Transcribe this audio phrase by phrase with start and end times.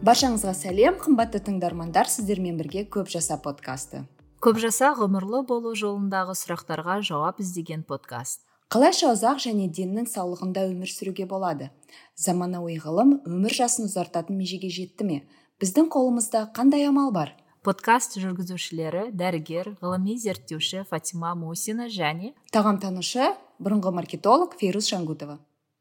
[0.00, 4.06] баршаңызға сәлем қымбатты тыңдармандар сіздермен бірге көп жаса подкасты.
[4.40, 8.40] Көп жаса ғұмырлы болу жолындағы сұрақтарға жауап іздеген подкаст.
[8.72, 11.68] Қалайша ұзақ және деннің саулығында өмір сүруге болады?
[12.16, 15.18] Заманауи ғылым өмір жасын ұзартатын межеге жетті ме?
[15.60, 17.34] Біздің қолымызда қандай амал бар?
[17.60, 25.40] Подкаст жүргізушілері дәрігер ғылыми зерттеуші фатима мусина және тағамтанушы бұрынғы маркетолог фейрус шангутова.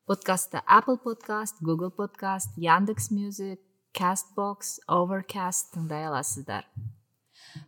[0.10, 3.60] подкастты apple podcast google podcast яндекс мюзик
[3.96, 6.66] castbox overcast тыңдай аласыздар.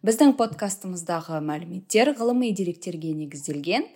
[0.06, 3.88] Біздің подкастымыздағы мәліметтер ғылыми деректерге негізделген.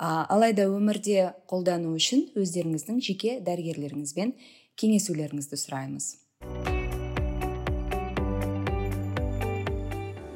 [0.00, 4.34] Алайда өмірде қолдану үшін өздеріңіздің жеке дәрігерлеріңізбен
[4.80, 6.06] кеңесулеріңізді сұраймыз.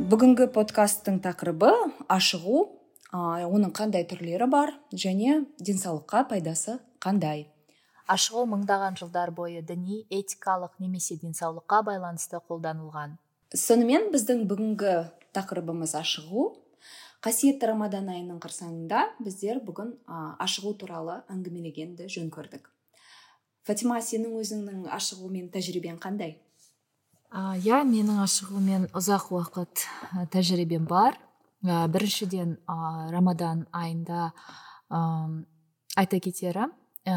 [0.05, 1.73] Бүгінгі подкасттың тақырыбы
[2.13, 2.67] ашығу.
[3.15, 7.47] Оның қандай түрлері бар және денсаулыққа пайдасы қандай?
[8.11, 13.17] Ашығу мыңдаған жылдар бойы діни этикалық немесе денсаулыққа байланысты қолданылған.
[13.55, 14.95] Сонымен біздің бүгінгі
[15.37, 16.51] тақырыбымыз ашығу.
[17.25, 19.95] Қасиетті рамадан айының қарсаңында біздер бүгін
[20.45, 22.69] ашығу туралы әңгімелегенді жөн көрдік.
[23.65, 26.37] Фатима сенің өзіңнің ашығумен тәжірибең қандай?
[27.33, 29.87] Иә менің ашығумен ұзақ уақыт
[30.35, 31.17] тәжірибем бар.
[31.65, 32.75] Ә, біріншіден ә,
[33.09, 34.35] рамадан айында
[34.93, 34.99] ә,
[35.97, 37.15] айта кетерім ә,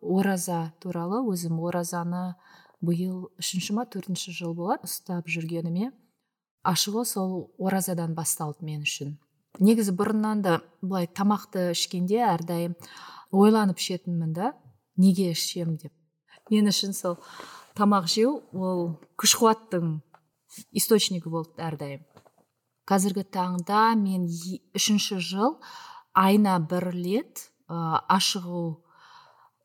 [0.00, 2.36] ораза туралы өзім оразаны
[2.84, 5.92] биыл үшінші ма төртінші жыл болады ұстап жүргеніме.
[6.66, 9.16] Ашығы сол оразадан басталды мен үшін.
[9.60, 12.74] Негізі бұрыннан да былай тамақты ішкенде әрдайым
[13.32, 14.52] ойланып ішетінмін да
[14.96, 15.92] неге ішемін деп.
[16.50, 17.16] Мен үшін сол
[17.76, 20.00] тамақ жеу ол күш қуаттың
[20.76, 22.04] источнигі болды әрдайым.
[22.86, 24.26] Қазіргі таңда мен
[24.76, 25.56] үшінші жыл
[26.14, 28.85] айына бір рет ә, ашығу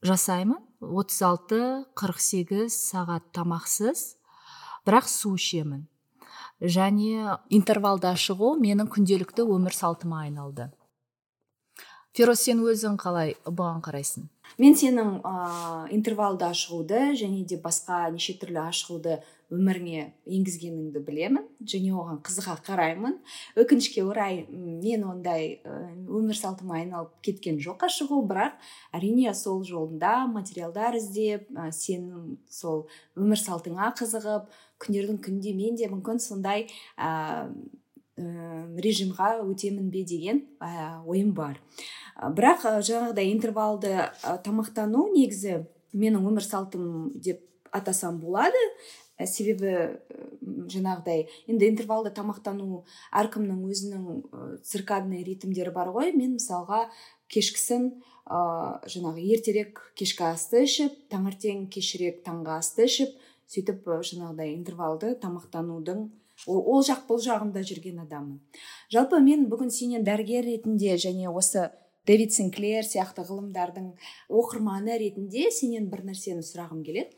[0.06, 0.60] жасаймын.
[0.82, 4.18] 36-48 сағат тамақсыз
[4.88, 5.86] бірақ су ішемін.
[6.62, 10.72] Және интервалда шығу менің күнделікті өмір салтыма айналды.
[12.18, 14.26] Фирос сен өзің қалай бұған қарайсың?
[14.60, 15.34] Мен сенің ә,
[15.96, 21.46] интервалды ашығуды және де басқа неше түрлі ашығуды өміріңе енгізгеніңді білемін.
[21.62, 23.18] Және оған қызыға қараймын.
[23.60, 25.60] Өкінішке орай мен ондай
[26.08, 28.22] өмір салтыма айналып кеткен жоқ шығу.
[28.30, 28.58] Бірақ
[28.96, 32.88] әрине сол жолында материалдар іздеп ә, сенің сол
[33.20, 34.50] өмір салтыңа қызығып
[34.82, 37.52] күндердің күнінде мен де мүмкін сондай ә,
[38.86, 40.44] режимға өтемін бе деген
[41.08, 41.60] ойым бар.
[42.22, 43.94] Бірақ жаңағыдай интервалды
[44.46, 45.64] тамақтану негізі
[45.94, 48.60] менің өмір салтым деп атасам болады.
[49.30, 49.74] Себебі
[50.72, 52.84] жаңағыдай енді интервалды тамақтану
[53.22, 56.14] әркімнің өзінің циркадный ритмдері бар ғой.
[56.16, 56.88] Мен мысалға
[57.32, 57.92] кешкісін
[58.26, 63.14] ә, жаңағы ертерек кешкі асты ішіп таңертең кешірек таңғы асты ішіп
[63.52, 66.08] сөйтіп жаңағыдай интервалды тамақтанудың
[66.48, 68.40] ол жақ бұл жағында жүрген адаммын.
[68.92, 71.70] Жалпы мен бүгін сенен дәрігер ретінде және осы
[72.08, 73.92] дэвид синклер сияқты ғылымдардың
[74.30, 77.14] оқырманы ретінде сенен бір нәрсені сұрағым келеді.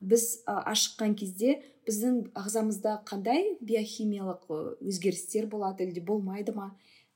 [0.00, 4.48] Біз ашыққан кезде біздің ағзамызда қандай биохимиялық
[4.82, 6.72] өзгерістер болады әлде болмайды ма?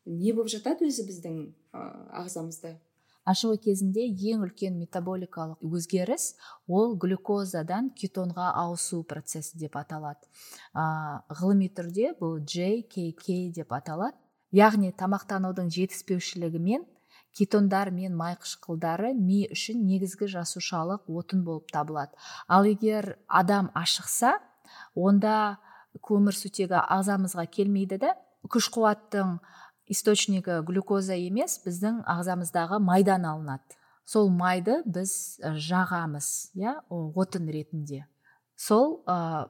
[0.07, 1.43] Не болып жатады өзі біздің
[1.73, 2.77] ағзамызда?
[3.29, 6.33] Ашығу кезінде ең үлкен метаболикалық өзгеріс
[6.67, 10.25] ол глюкозадан кетонға ауысу процесі деп аталады.
[10.73, 14.17] Ә, ғылыми түрде бұл JKK деп аталады.
[14.57, 16.87] Яғни тамақтанудың жетіспеушілігімен
[17.37, 22.17] кетондар мен май қышқылдары ми үшін негізгі жасушалық отын болып табылады.
[22.49, 24.39] Ал егер адам ашықса
[24.95, 25.59] онда
[25.99, 28.15] көмірсутегі ағзамызға келмейді да
[28.49, 29.39] күш қуаттың
[29.91, 33.77] источнигі глюкоза емес біздің ағзамыздағы майдан алынады.
[34.05, 38.07] Сол майды біз жағамыз иә отын ретінде.
[38.57, 39.49] Сол ә,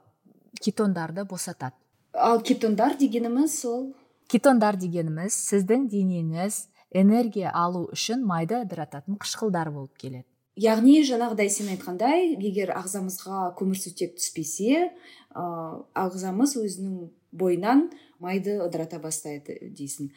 [0.61, 1.77] кетондарды босатады.
[2.13, 3.95] Ал кетондар дегеніміз сол?
[4.29, 10.27] Кетондар дегеніміз сіздің денеңіз энергия алу үшін майды ыдырататын қышқылдар болып келеді.
[10.61, 15.45] Яғни жаңағыдай сен айтқандай егер ағзамызға көмірсутек түспесе ә,
[15.95, 17.87] ағзамыз өзінің бойынан
[18.21, 20.11] майды ыдырата бастайды дейсің.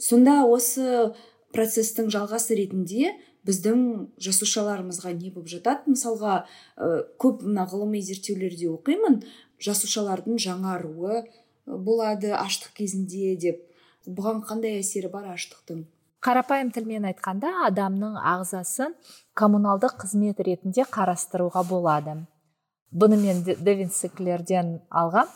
[0.00, 1.12] Сонда осы
[1.54, 3.12] процестің жалғасы ретінде
[3.46, 3.84] біздің
[4.24, 5.92] жасушаларымызға не болып жатады?
[5.92, 6.40] Мысалға
[6.76, 9.20] ә, көп мына ғылыми зерттеулерде оқимын
[9.62, 11.22] жасушалардың жаңаруы
[11.68, 13.62] болады аштық кезінде деп.
[14.08, 15.84] Бұған қандай әсері бар аштықтың?
[16.24, 18.94] Қарапайым тілмен айтқанда адамның ағзасын
[19.38, 22.16] коммуналдық қызмет ретінде қарастыруға болады.
[22.90, 25.30] Бұны мен дэвин сиклерден алғам.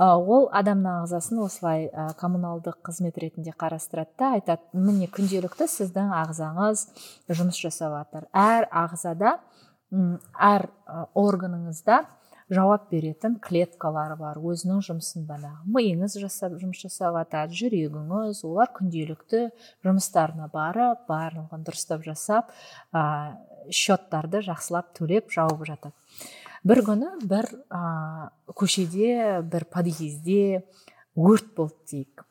[0.00, 6.88] Ол адамның ағзасын осылай коммуналдық қызмет ретінде қарастырады да айтады міне күнделікті сіздің ағзаңыз
[7.30, 9.36] жұмыс жасап жатыр әр ағзада
[10.40, 10.66] әр
[11.14, 12.00] органыңызда
[12.52, 19.44] жауап беретін клеткалары бар өзінің жұмысын бағанағы миыңыз жасап жұмыс жасап жатады жүрегіңіз олар күнделікті
[19.86, 22.52] жұмыстарына барып барлығын дұрыстап жасап
[22.92, 23.36] ә,
[23.70, 25.94] счеттарды жақсылап төлеп жауып жатады
[26.64, 30.64] бір күні бір ә, көшеде бір подъезде
[31.14, 32.24] өрт болды дейік.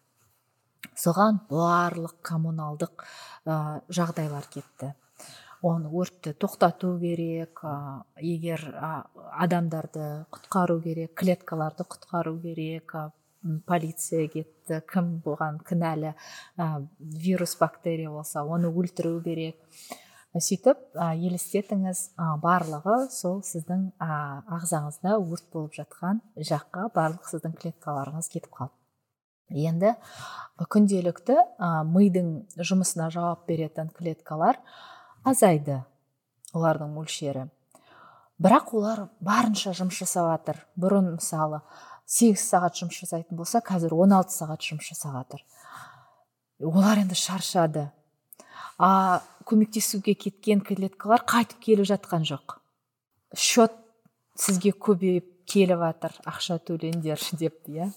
[0.98, 3.06] Соған барлық коммуналдық
[3.46, 4.94] ә, жағдайлар кетті.
[5.64, 7.64] Оны өртті тоқтату керек
[8.20, 8.64] егер
[9.32, 12.96] адамдарды құтқару керек клеткаларды құтқару керек
[13.68, 16.14] полиция кетті кім бұған кінәлі
[17.24, 19.60] вирус бактерия болса оны өлтіру керек.
[20.34, 22.06] Сөйтіп елестетіңіз
[22.42, 28.74] барлығы сол сіздің ағзаңызда өрт болып жатқан жаққа барлық сіздің клеткаларыңыз кетіп қалды.
[29.54, 29.94] Енді
[30.74, 31.38] күнделікті
[31.92, 34.58] мидың жұмысына жауап беретін клеткалар
[35.24, 35.82] азайды
[36.54, 37.48] олардың мөлшері.
[38.44, 41.62] Бірақ олар барынша жұмыс жасап жатыр бұрын мысалы
[42.06, 45.44] сегіз сағат жұмыс жасайтын болса қазір 16 сағат жұмыс жасап жатыр
[46.64, 47.90] олар енді шаршады.
[48.78, 52.58] А көмектесуге кеткен клеткалар қайтып келіп жатқан жоқ.
[53.36, 53.74] Счет
[54.40, 57.92] сізге көбейіп келіп жатыр ақша төлеңдер деп иә.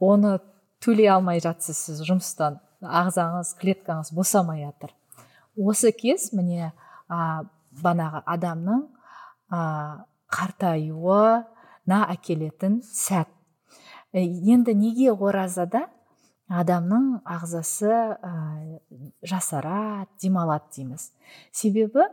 [0.00, 0.38] Оны
[0.80, 2.60] төлей алмай жатсыз сіз жұмыстан.
[2.82, 4.92] Ағзаңыз клеткаңыз босамай жатыр.
[5.56, 6.72] Осы кез міне
[7.08, 7.46] ә,
[7.82, 8.86] банағы адамның
[9.50, 9.60] ә,
[10.32, 13.30] қартаюына әкелетін сәт.
[14.12, 15.86] Ә, енді неге оразада
[16.48, 18.32] адамның ағзасы ә,
[19.22, 21.10] жасарады демалады дейміз?
[21.52, 22.06] Себебі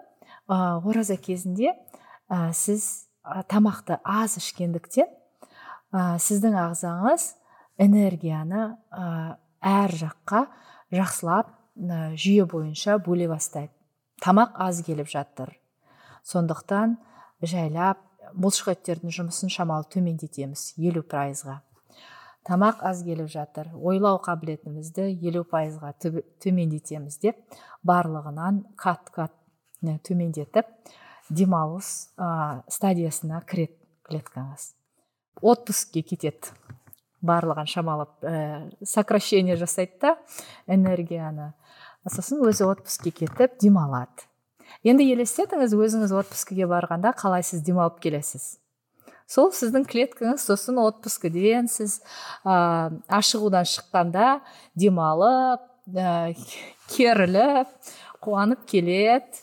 [0.47, 1.73] ә, ораза кезінде
[2.29, 3.07] ә, сіз
[3.49, 5.07] тамақты аз ішкендіктен
[5.93, 7.33] ә, сіздің ағзаңыз
[7.81, 10.47] энергияны ә, әр жаққа
[10.93, 13.71] жақсылап жүйе бойынша бөле бастайды.
[14.21, 15.51] Тамақ аз келіп жатыр.
[16.23, 16.97] Сондықтан
[17.41, 17.99] жайлап
[18.33, 21.59] бұлшықеттердің жұмысын шамалы төмендетеміз елу пайызға.
[22.47, 23.71] Тамақ аз келіп жатыр.
[23.75, 25.93] Ойлау қабілетімізді елу пайызға
[26.43, 27.41] төмендетеміз деп
[27.83, 29.11] барлығынан кат
[29.81, 30.69] төмендетіп
[31.29, 33.75] демалыс ә, стадиясына кіреді
[34.07, 34.73] клеткаңыз
[35.41, 36.53] отпускке кетеді.
[37.23, 40.17] Барлығын шамалап ә, сокращение жасайды да
[40.67, 41.53] энергияны.
[42.11, 44.27] Сосын өзі отпускке кетіп демалады.
[44.83, 48.57] Енді елестетіңіз өзіңіз отпускіге барғанда қалай сіз демалып келесіз?
[49.29, 52.01] Сол сіздің клеткаңыз сосын отпускіден сіз
[52.43, 54.41] ә, ашығудан шыққанда
[54.75, 55.63] демалып
[55.95, 56.33] ә,
[56.91, 57.71] керіліп
[58.23, 59.39] қуанып келеді.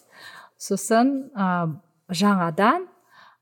[0.60, 1.72] Сосын ә,
[2.12, 2.84] жаңадан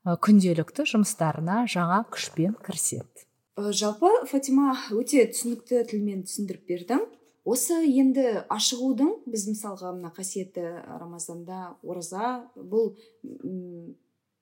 [0.06, 3.26] ә, күнделікті жұмыстарына жаңа күшпен кіріседі.
[3.58, 7.08] Жалпы фатима өте түсінікті тілмен түсіндіріп бердің
[7.48, 10.64] осы енді ашығудың біз мысалға мына қасиетті
[11.00, 12.92] рамазанда ораза бұл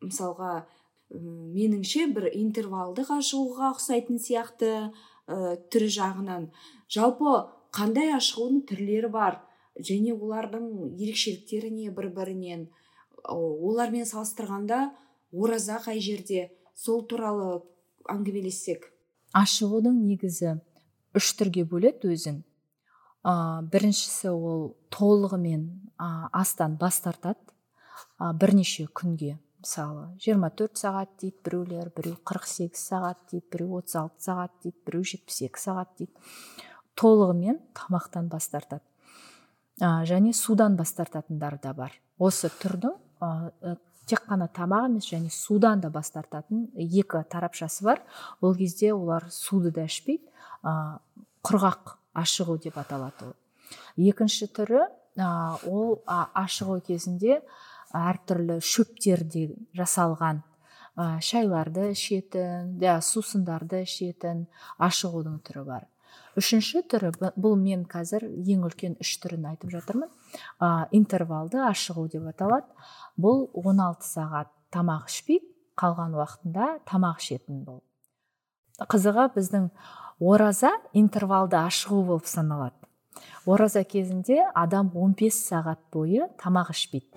[0.02, 0.64] мысалға
[1.10, 6.48] меніңше бір интервалдық ашығуға ұқсайтын сияқты ә, түрі жағынан.
[6.90, 7.36] Жалпы
[7.76, 9.38] қандай ашығудың түрлері бар?
[9.76, 12.66] Және олардың ерекшеліктері не бір бірінен
[13.28, 14.90] олармен салыстырғанда
[15.32, 16.50] ораза қай жерде?
[16.74, 17.62] Сол туралы
[18.10, 18.90] әңгімелессек.
[19.36, 20.58] Ашығудың негізі
[21.16, 22.42] үш түрге бөледі өзін.
[23.26, 24.62] Ә, біріншісі ол
[24.94, 25.66] толығымен
[25.98, 27.40] ә, астан бас тартады.
[28.20, 34.54] Ә, бірнеше күнге мысалы 24 сағат дейді біреулер біреу 48 сағат дейді біреу 36 сағат
[34.62, 36.12] дейді біреу 72 сағат дейді.
[36.96, 38.84] Толығымен тамақтан бас тартады.
[39.80, 41.92] Ә, және судан бас тартатындар да бар.
[42.18, 48.00] Осы түрдің ә, тек қана тамақ емес және судан да бас тартатын екі тарапшасы бар.
[48.40, 50.30] Ол кезде олар суды да ішпейді
[51.46, 53.34] құрғақ ашығу деп аталады ол.
[53.96, 54.84] Екінші түрі
[55.68, 57.40] ол ашығу кезінде
[57.96, 60.42] әртүрлі шөптерден жасалған
[60.96, 64.46] шайларды ішетін иә сусындарды ішетін
[64.80, 65.84] ашығудың түрі бар.
[66.36, 70.10] Үшінші түрі бұл мен қазір ең үлкен үш түрін айтып жатырмын.
[70.60, 72.68] Ә, интервалды ашығу деп аталады.
[73.16, 75.48] Бұл 16 сағат тамақ ішпейді
[75.80, 77.80] қалған уақытында тамақ ішетін бұл
[78.84, 79.70] қызығы біздің
[80.20, 82.76] ораза интервалды ашығу болып саналады.
[83.46, 87.08] Ораза кезінде адам 15 сағат бойы тамақ ішпейді.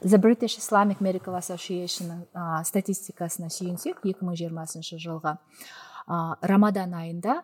[0.00, 7.42] The British Islamic Medical Association ә, статистикасына сүйенсек 2020 жылғы ә, рамадан айында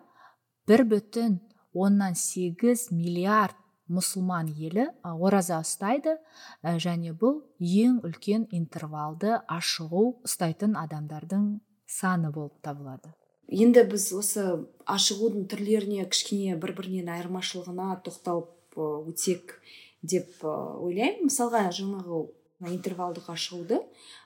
[0.68, 1.40] бір бүтін
[1.74, 3.58] оннан сегіз миллиард
[3.90, 6.14] мұсылман елі ораза ұстайды
[6.62, 11.48] және бұл ең үлкен интервалды ашығу ұстайтын адамдардың
[11.94, 13.12] саны болып табылады.
[13.52, 14.44] Енді біз осы
[14.88, 18.78] ашығудың түрлеріне кішкене бір бірінен айырмашылығына тоқталып
[19.10, 19.58] өтсек
[20.02, 21.28] деп ойлаймын.
[21.28, 22.24] Мысалға жаңағы
[22.72, 23.80] интервалдық ашығуды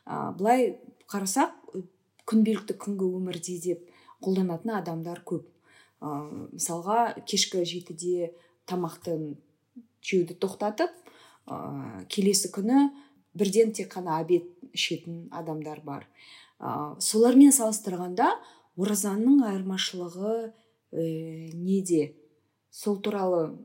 [0.07, 0.79] ә, былай
[1.11, 1.55] қарасақ
[2.29, 3.85] күнделікті күнгі өмірде деп
[4.25, 5.47] қолданатын адамдар көп.
[6.01, 6.09] Ә,
[6.55, 8.33] мысалға кешкі жетіде
[8.71, 9.19] тамақты
[10.05, 10.95] жеуді тоқтатып
[11.51, 12.89] ә, келесі күні
[13.39, 16.07] бірден тек қана обед ішетін адамдар бар.
[16.61, 18.31] Ә, солармен салыстырғанда
[18.79, 20.53] оразаның айырмашылығы ә,
[21.55, 22.15] неде?
[22.71, 23.59] Сол туралы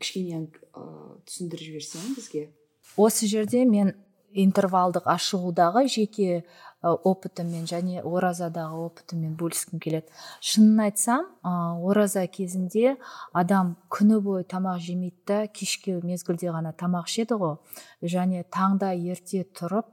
[0.00, 0.86] кішкене ә,
[1.26, 2.48] түсіндіріп жіберсең бізге.
[2.96, 3.94] Осы жерде мен
[4.36, 6.44] интервалдық ашығудағы жеке
[6.82, 10.12] опытыммен және оразадағы опытыммен бөліскім келеді.
[10.44, 12.96] Шынын айтсам ораза кезінде
[13.32, 17.56] адам күні бойы тамақ жемейді да кешке мезгілде ғана тамақ ішеді ғой.
[18.02, 19.88] Және таңда ерте тұрып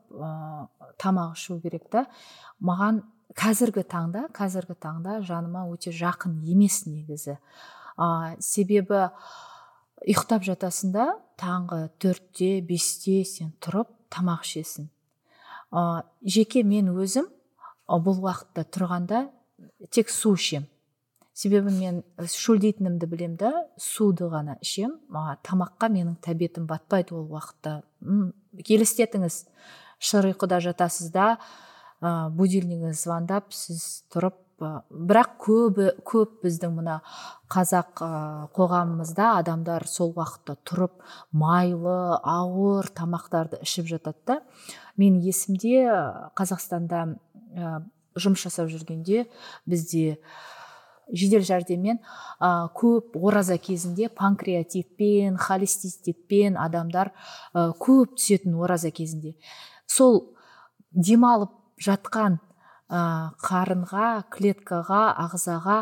[0.99, 2.05] тамақ ішу керек та.
[2.59, 3.01] Маған
[3.33, 7.39] қазіргі таңда қазіргі таңда жаныма өте жақын емес негізі.
[7.97, 9.07] Ә, себебі
[10.03, 11.07] ұйықтап жатасың да
[11.39, 14.89] таңғы төртте бесте сен тұрып тамақ ішесің.
[15.73, 17.27] Ә, жеке мен өзім
[17.89, 19.25] бұл уақытта тұрғанда
[19.91, 20.67] тек су ішем.
[21.33, 23.51] Себебі мен шөлдейтінімді білем да
[23.81, 24.99] суды ғана ішем.
[25.09, 27.81] Ә, тамаққа менің тәбетім батпайды ол уақытта.
[28.05, 29.43] М, елестетіңіз.
[30.03, 31.39] Шыр ұйқыда жатасыз да
[32.01, 36.99] ә, будильнигіңіз звондап сіз тұрып бірақ көбі көп біздің мына
[37.51, 38.03] қазақ
[38.55, 44.39] қоғамымызда адамдар сол уақытта тұрып майлы ауыр тамақтарды ішіп жатады да.
[44.97, 45.87] Мен есімде
[46.37, 47.05] қазақстанда
[48.15, 49.25] жұмыс жасап жүргенде
[49.65, 50.19] бізде
[51.11, 51.99] жедел жәрдеммен
[52.39, 57.11] ә, көп ораза кезінде панкреатитпен холеститпен адамдар
[57.53, 59.35] ә, көп түсетін ораза кезінде.
[59.85, 60.35] Сол
[60.91, 62.39] демалып жатқан
[62.89, 65.77] қарынға клеткаға ағзаға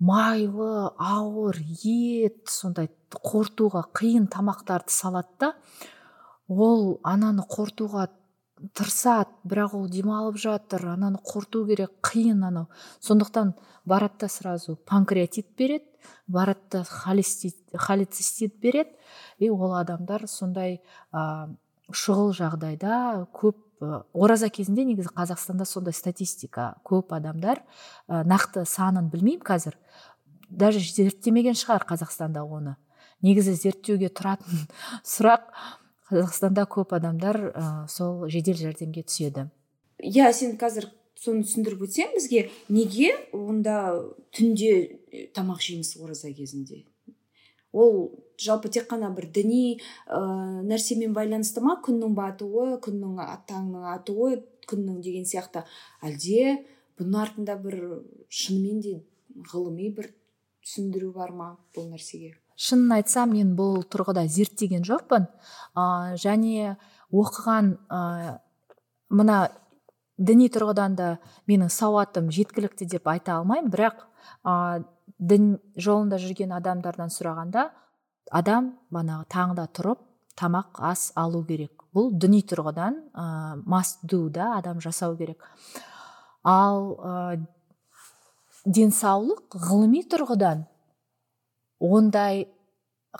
[0.00, 5.52] майлы ауыр ет сондай қорытуға қиын тамақтарды салады да
[6.48, 8.08] ол ананы қорытуға
[8.72, 12.68] тырысады бірақ ол демалып жатыр ананы қорыту керек қиын анау.
[13.00, 13.54] Сондықтан
[13.84, 15.84] барады да сразу панкреатит береді
[16.26, 18.90] барады да холецистит береді
[19.38, 20.80] и ол адамдар сондай
[21.12, 21.48] ә,
[21.90, 23.58] шұғыл жағдайда көп
[24.12, 27.62] ораза кезінде негізі қазақстанда сондай статистика көп адамдар
[28.08, 29.76] ә, нақты санын білмеймін қазір.
[30.50, 32.76] Даже зерттемеген шығар қазақстанда оны.
[33.24, 34.66] Негізі зерттеуге тұратын
[35.14, 35.50] сұрақ
[36.10, 39.48] қазақстанда көп адамдар ә, сол жедел жәрдемге түседі.
[40.02, 43.94] Иә сен қазір соны түсіндіріп өтсең бізге неге онда
[44.34, 46.84] түнде тамақ жейміз ораза кезінде?
[47.74, 50.20] Ол жалпы тек қана бір діни ә,
[50.66, 51.76] нәрсемен байланысты ма?
[51.84, 54.38] Күннің батуы күннің таңның атуы
[54.70, 55.64] күннің деген сияқты.
[56.02, 56.64] Әлде
[56.98, 57.80] бұның артында бір
[58.30, 58.94] шынымен де
[59.52, 60.12] ғылыми бір
[60.64, 62.34] түсіндіру бар ма бұл нәрсеге?
[62.54, 65.26] Шынын айтсам мен бұл тұрғыда зерттеген жоқпын.
[65.74, 66.76] Ә, және
[67.10, 68.38] оқыған ә,
[69.10, 69.38] мына
[70.18, 71.08] діни тұрғыдан да
[71.50, 73.72] менің сауатым жеткілікті деп айта алмаймын.
[73.74, 74.06] Бірақ
[75.18, 77.68] дін жолында жүрген адамдардан сұрағанда
[78.32, 80.00] адам манағы таңда тұрып
[80.38, 81.84] тамақ ас алу керек.
[81.94, 85.44] Бұл діни тұрғыдан ә, do да адам жасау керек.
[86.42, 87.46] Ал ә,
[88.64, 90.64] денсаулық ғылыми тұрғыдан
[91.80, 92.48] ондай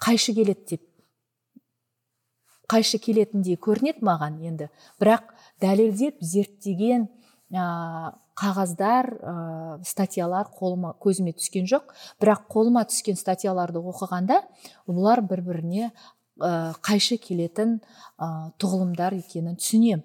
[0.02, 0.82] қайшы келеді деп
[2.70, 4.70] қайшы келетіндей көрінеді маған енді.
[4.98, 7.08] Бірақ дәлелдеп зерттеген
[8.38, 9.34] қағаздар ә,
[9.86, 11.94] статьялар қолыма көзіме түскен жоқ.
[12.22, 14.40] Бірақ қолыма түскен статьяларды оқығанда
[14.88, 15.92] бұлар бір біріне
[16.40, 17.78] ә, қайшы келетін
[18.18, 20.04] ә, тұғылымдар екенін түсінемін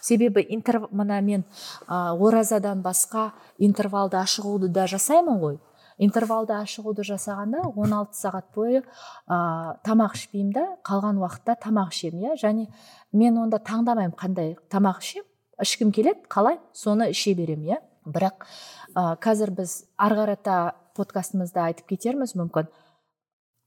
[0.00, 0.46] себебі
[0.90, 1.44] мына мен
[1.88, 5.58] ә, оразадан басқа интервалды ашығуды да жасаймын ғой.
[6.00, 12.36] Интервалды ашығуды жасағанда 16 сағат бойы ә, тамақ ішпеймін да қалған уақытта тамақ ішемін иә.
[12.40, 12.68] Және
[13.12, 15.29] мен онда таңдамаймын қандай тамақ ішемін.
[15.62, 16.58] Ішкім келеді қалай?
[16.72, 17.80] Соны іше беремін иә.
[18.08, 18.46] Бірақ
[18.94, 20.58] ә, қазір біз ары қарата
[20.98, 22.70] подкастымызда айтып кетерміз мүмкін.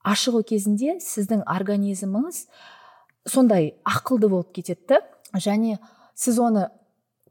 [0.04, 2.46] Ашығу кезінде сіздің организміңіз
[3.30, 5.00] сондай ақылды болып кетеді
[5.34, 5.78] және
[6.16, 6.68] сіз оны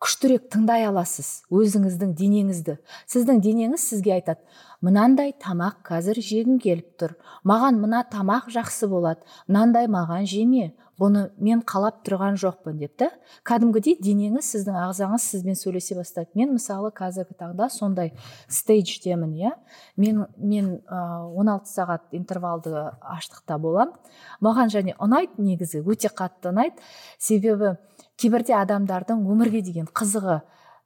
[0.03, 2.79] күштірек тыңдай аласыз өзіңіздің денеңізді.
[3.07, 4.41] Сіздің денеңіз сізге айтады
[4.83, 7.15] мынандай тамақ қазір жегім келіп тұр.
[7.47, 9.23] Маған мына тамақ жақсы болады.
[9.47, 10.73] Мынандай маған жеме.
[11.03, 13.09] Бұны мен қалап тұрған жоқпын деп та
[13.49, 16.31] кәдімгідей денеңіз сіздің ағзаңыз сізбен сөйлесе бастайды.
[16.39, 18.13] Мен мысалы қазіргі таңда сондай
[18.47, 19.53] стейдждемін иә.
[19.97, 23.99] Мен мен он алты сағат интервалды аштықта боламын.
[24.41, 26.79] Маған және ұнайды негізі өте қатты ұнайды.
[27.19, 27.77] Себебі
[28.17, 30.43] кейбірде адамдардың өмірге деген қызығы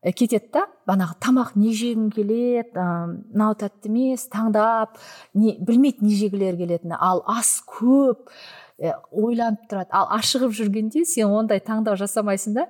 [0.06, 0.66] Э, кетеді да.
[0.86, 5.00] Бағанағы тамақ не жегім келеді мынау тәтті емес таңдап
[5.34, 6.94] не білмейді не жегілері келетіні.
[6.94, 8.30] Ал ас көп ә,
[8.78, 9.90] ойланып тұрады.
[9.90, 12.66] Ал ашығып жүргенде сен ондай таңдау жасамайсың да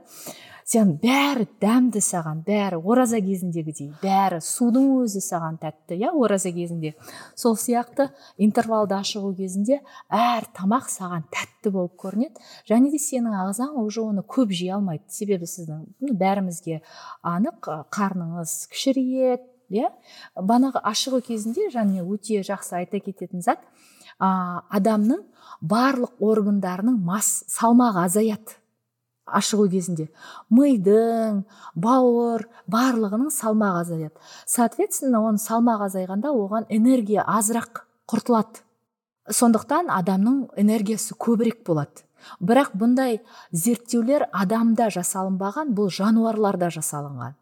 [0.67, 6.95] сен бәрі дәмді саған бәрі ораза кезіндегідей бәрі судың өзі саған тәтті иә ораза кезінде.
[7.39, 8.09] Сол сияқты
[8.39, 12.43] интервалды ашығу кезінде әр тамақ саған тәтті болып көрінеді.
[12.67, 15.07] Және де сенің ағзаң уже оны көп жей алмайды.
[15.07, 15.87] Себебі сіздің
[16.19, 16.81] бәрімізге
[17.23, 19.91] анық қарныңыз кішірейеді иә.
[20.35, 23.63] Банағы ашығу кезінде және өте жақсы айта кететін зат
[24.21, 24.29] ә,
[24.71, 25.25] адамның
[25.61, 28.57] барлық органдарының мас салмағы азаяды
[29.27, 30.07] ашығу кезінде.
[30.55, 31.43] Мидың
[31.75, 34.15] бауыр барлығының салмағы азаяды.
[34.47, 38.63] Соответственно оның салмағы азайғанда оған энергия азырақ құртылады.
[39.27, 42.07] Сондықтан адамның энергиясы көбірек болады.
[42.41, 43.21] Бірақ бұндай
[43.51, 47.35] зерттеулер адамда жасалынбаған бұл жануарларда жасалынған.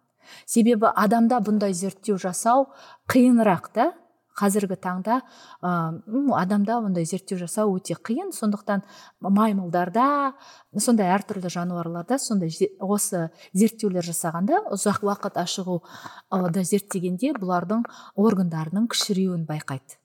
[0.47, 2.71] Себебі адамда бұндай зерттеу жасау
[3.13, 3.93] қиынырақ та
[4.35, 5.21] қазіргі таңда
[5.63, 5.73] ә,
[6.39, 8.33] адамда ондай зерттеу жасау өте қиын.
[8.35, 8.83] Сондықтан
[9.23, 10.35] маймылдарда
[10.77, 12.51] сондай әртүрлі жануарларда сондай
[12.83, 15.81] осы зерттеулер жасағанда ұзақ уақыт ашығу
[16.31, 17.87] да зерттегенде бұлардың
[18.19, 19.99] органдарының кішіреуін байқайды.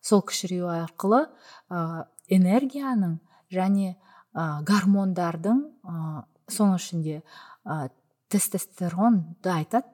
[0.00, 1.24] Сол кішіреу арқылы
[1.70, 3.18] ә, энергияның
[3.50, 3.96] және
[4.36, 7.20] ә, гормондардың ә, соның ішінде
[7.64, 7.88] ә,
[8.30, 9.88] тестостеронды айтады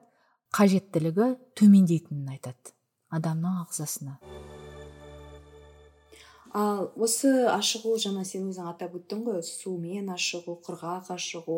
[0.53, 2.73] қажеттілігі төмендейтінін айтады.
[3.13, 4.17] Адамның ағзасына.
[6.53, 11.57] Ал осы ашығу жаңа сен өзің атап өттің ғой сумен ашығу құрғақ ашығу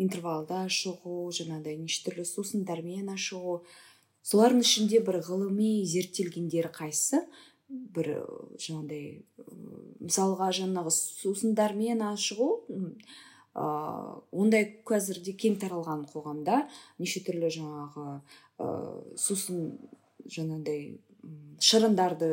[0.00, 3.58] интервалды ашығу жаңағыдай неше түрлі сусындармен ашығу.
[4.24, 7.20] Солардың ішінде бір ғылыми зерттелгендері қайсысы
[7.68, 8.10] бір
[8.56, 9.20] жаңағыдай
[10.00, 12.90] мысалға жаңағы сусындармен ашығу ыыы
[14.40, 16.64] ондай қазірде кең таралған қоғамда
[17.02, 18.06] неше түрлі жаңағы
[18.64, 19.64] ыыы сусын
[20.26, 20.98] жаңағыдай
[21.60, 22.30] шырындарды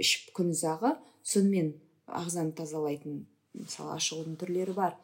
[0.00, 0.94] ішіп күн ұзағы
[1.26, 1.74] сонымен
[2.08, 3.22] ағзаны тазалайтын
[3.58, 4.96] мысалы ашығудың түрлері бар.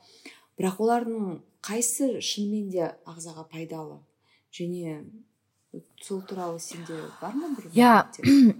[0.59, 3.99] Бірақ олардың қайсы шынымен де ағзаға пайдалы?
[4.55, 5.01] Және
[6.03, 8.05] сол туралы сенде бар ма бір иә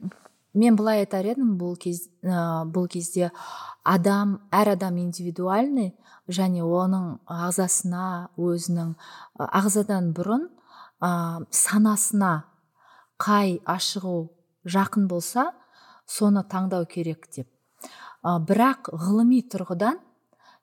[0.61, 3.31] мен былай айтар едім бұл кез бұл кезде
[3.85, 5.93] адам әр адам индивидуальный
[6.29, 8.95] және оның ағзасына өзінің
[9.39, 10.49] ағзадан бұрын
[11.01, 12.45] ә, санасына
[13.21, 14.17] қай ашығу
[14.65, 15.51] жақын болса
[16.07, 17.49] соны таңдау керек деп.
[18.25, 20.01] Ә, бірақ ғылыми тұрғыдан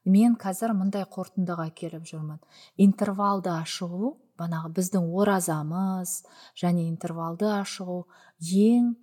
[0.06, 2.40] мен қазір мындай қорытындыға келіп жүрмін.
[2.82, 6.16] Интервалды ашығу банағы біздің оразамыз
[6.58, 8.02] және интервалды ашығу
[8.42, 8.96] ең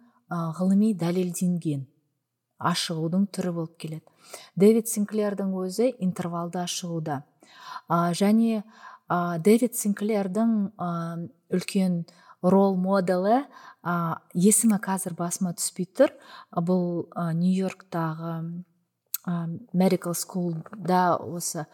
[0.59, 1.87] ғылыми дәлелденген
[2.59, 4.05] ашығудың түрі болып келеді.
[4.59, 7.23] Дэвид синклердің өзі интервалды ашығуда.
[7.89, 8.65] Ә, және
[9.47, 10.91] дэвид синклердің ә,
[11.55, 12.03] үлкен
[12.42, 13.44] рол моделі.
[13.83, 16.12] Ә, есімі қазір басыма түспей тұр.
[16.53, 18.33] Бұл ә, нью йорктағы
[19.24, 19.35] ә,
[19.72, 21.64] medical schoolда осы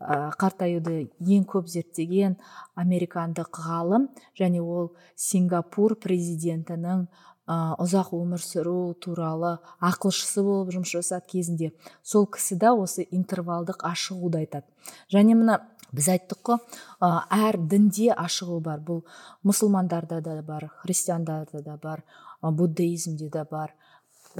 [0.00, 2.38] ә, қартаюды ең көп зерттеген
[2.74, 4.10] американдық ғалым.
[4.38, 7.06] Және ол сингапур президентінің
[7.46, 11.72] ә, ұзақ өмір сүру туралы ақылшысы болып жұмыс жасады кезінде.
[12.02, 14.66] Сол кісі да осы интервалдық ашығуды айтады.
[15.12, 15.60] Және мына
[15.92, 16.58] біз айттық қой.
[17.00, 18.80] Әр дінде ашығу бар.
[18.80, 19.02] Бұл
[19.46, 22.02] мұсылмандарда да бар христиандарда да бар
[22.42, 23.74] буддизмде де бар.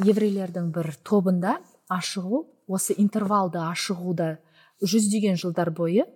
[0.01, 1.59] Еврейлердің бір тобында
[1.93, 4.37] ашығу осы интервалды ашығуда
[4.81, 6.07] жүздеген жылдар бойы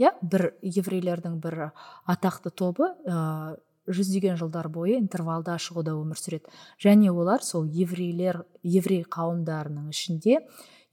[0.00, 1.70] иә бір еврейлердің бір
[2.08, 3.56] атақты тобы ә,
[3.88, 6.50] жүздеген жылдар бойы интервалды ашығуда өмір сүреді.
[6.82, 10.40] Және олар сол еврейлер еврей қауымдарының ішінде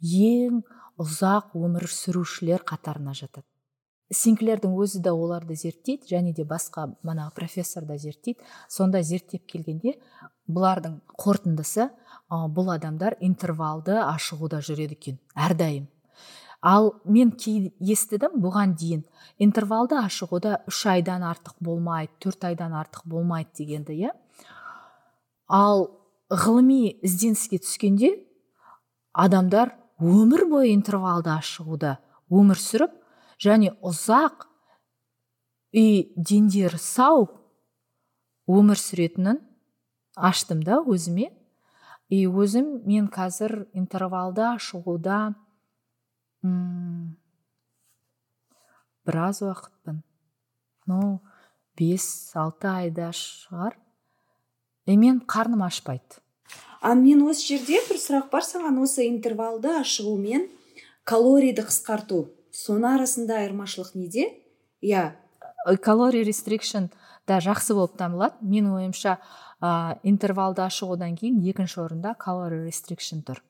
[0.01, 0.63] ең
[1.01, 3.47] ұзақ өмір сүрушілер қатарына жатады.
[4.13, 8.39] Синклердің өзі де оларды зерттейді және де басқа мана профессор да зерттейді.
[8.69, 9.95] Сонда зерттеп келгенде
[10.47, 11.89] бұлардың қорытындысы
[12.29, 15.87] бұл адамдар интервалды ашығуда жүреді екен әрдайым.
[16.65, 19.03] Ал мен кей естідім бұған дейін
[19.37, 24.13] интервалды ашығуда үш айдан артық болмайды төрт айдан артық болмайды дегенді иә.
[25.47, 25.89] Ал
[26.29, 28.15] ғылыми ізденіске түскенде
[29.13, 31.99] адамдар өмір бойы интервалды ашығуда
[32.33, 32.95] өмір сүріп
[33.41, 34.47] және ұзақ
[35.75, 37.27] үй дендері сау
[38.47, 39.41] өмір сүретінін
[40.15, 41.31] аштым да өзіме.
[42.13, 45.33] И өзім мен қазір интервалда шығуда
[49.05, 50.03] біраз уақытпын.
[50.85, 50.99] Ну
[51.77, 52.05] бес
[52.37, 53.73] алты айда шығар.
[54.85, 56.21] И мен қарным ашпайды.
[56.79, 58.77] А мен осы жерде бір сұрақ бар саған.
[58.85, 60.45] Осы интервалды ашығу мен
[61.09, 62.27] калорийді қысқарту.
[62.55, 64.29] Соның арасында айырмашылық неде?
[64.83, 65.11] Иә.
[65.83, 66.89] Калорий рестрикшн
[67.27, 69.17] да жақсы болып танылады менің ойымша
[69.59, 73.41] ә, интервалды ашығудан кейін екінші орында калорий рестрикшн тұр.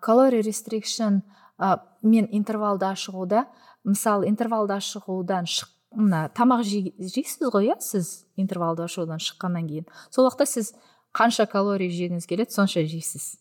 [0.00, 1.20] Калорий рестрикшн
[1.58, 3.46] ә, мен интервалды ашығуда
[3.84, 9.86] мысалы интервалды ашығудан шық мына тамақ жейсіз ғой иә сіз интервалды ашудан шыққаннан кейін?
[10.10, 10.74] Сол уақытта сіз
[11.16, 13.36] қанша калория жегіңіз келеді сонша жейсіз.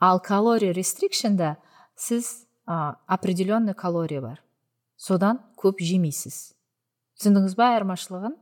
[0.00, 1.56] Ал калория рестрикшнда
[1.96, 4.42] сіз ә, определенный калория бар.
[4.96, 6.54] Содан көп жемейсіз.
[7.18, 8.36] Түсіндіңіз ба айырмашылығын?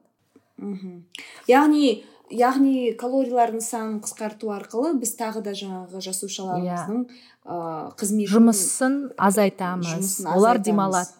[0.57, 1.01] Мхм
[1.49, 7.93] яғни яғни калориялардың санын қысқарту арқылы біз тағы да жаңағы жасушаларымыздың yeah.
[8.01, 9.93] қызметін жұмысын азайтамыз.
[9.93, 11.13] Жұмысын олар демалады.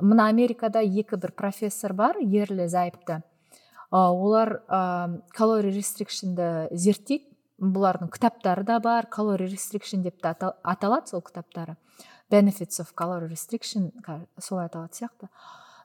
[0.00, 3.22] Мына америкада екі бір профессор бар ерлі зайыпты.
[3.90, 7.24] Олар ә, калорий рестрикшнді зерттейді.
[7.58, 11.76] Бұлардың кітаптары да бар калорий рестрикшн деп те аталады сол кітаптары.
[12.30, 13.90] Benefits of calorie restriction
[14.38, 15.28] солай аталатын сияқты.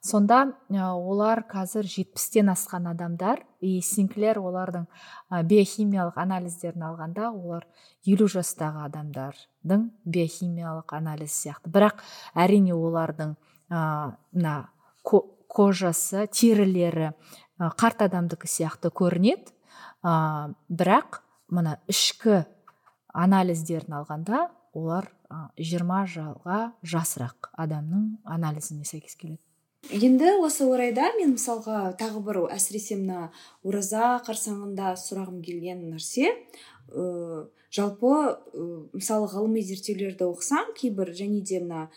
[0.03, 4.83] Сонда олар қазір жетпістен асқан адамдар и синклер олардың
[5.31, 7.63] биохимиялық анализдерін алғанда олар
[8.03, 11.71] елу жастағы адамдардың биохимиялық анализ сияқты.
[11.71, 12.03] Бірақ
[12.35, 13.37] әрине олардың
[13.71, 14.57] мына
[15.47, 17.13] кожасы терілері
[17.79, 19.55] қарт адамдікі сияқты көрінеді
[20.03, 21.22] бірақ
[21.53, 22.43] мына ішкі
[23.13, 25.09] анализдерін алғанда олар
[25.57, 29.41] жиырма жылға жасырақ адамның анализіне сәйкес келеді.
[29.91, 33.27] Енді осы орайда мен мысалға тағы бір әсіресе мына
[33.67, 38.13] ораза қарсаңында сұрағым келген нәрсе ә, жалпы
[38.95, 41.89] мысалы ғылыми зерттеулерді оқысаң кейбір және де мына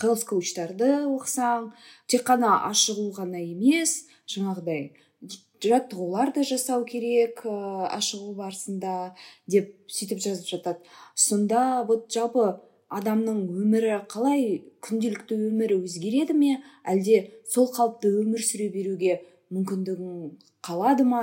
[0.00, 1.70] хелс коучтарды оқысаң
[2.10, 4.88] тек қана ашығу ғана емес жаңағыдай
[5.64, 9.14] жаттығулар да жасау керек ә, ашығу барысында
[9.50, 10.80] деп сөйтіп жазып жатады.
[11.14, 12.58] Сонда вот жалпы
[12.92, 16.60] адамның өмірі қалай күнделікті өмірі өзгереді ме?
[16.86, 19.20] Әлде сол қалыпты өмір сүре беруге
[19.54, 21.22] мүмкіндігің қалады ма?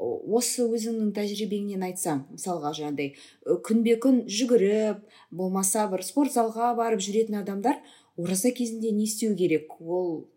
[0.00, 5.02] Осы өзіңнің тәжірибеңнен айтсаң мысалға жаңағыдай күнбе күн жүгіріп
[5.34, 7.82] болмаса бір спорт залға барып жүретін адамдар
[8.16, 9.74] ораза кезінде не істеу керек?
[9.80, 10.30] Ол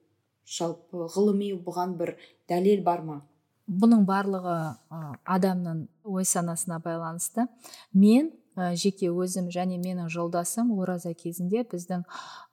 [0.49, 2.17] жалпы ғылыми бұған бір
[2.49, 3.21] дәлел бар ма?
[3.67, 4.57] Бұның барлығы
[5.23, 7.47] адамның ой санасына байланысты.
[7.93, 8.31] Мен
[8.77, 12.03] жеке өзім және менің жолдасым ораза кезінде біздің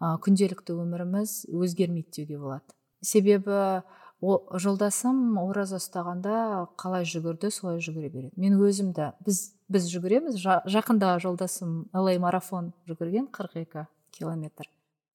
[0.01, 2.77] күнделікті өміріміз өзгермейді деуге болады.
[3.03, 3.83] Себебі
[4.21, 8.35] о, жолдасым ораза ұстағанда қалай жүгірді солай жүгіре береді.
[8.37, 10.37] Мен өзім де біз біз жүгіреміз.
[10.41, 14.69] Жа, жақында жолдасым ла марафон жүгірген 42 километр.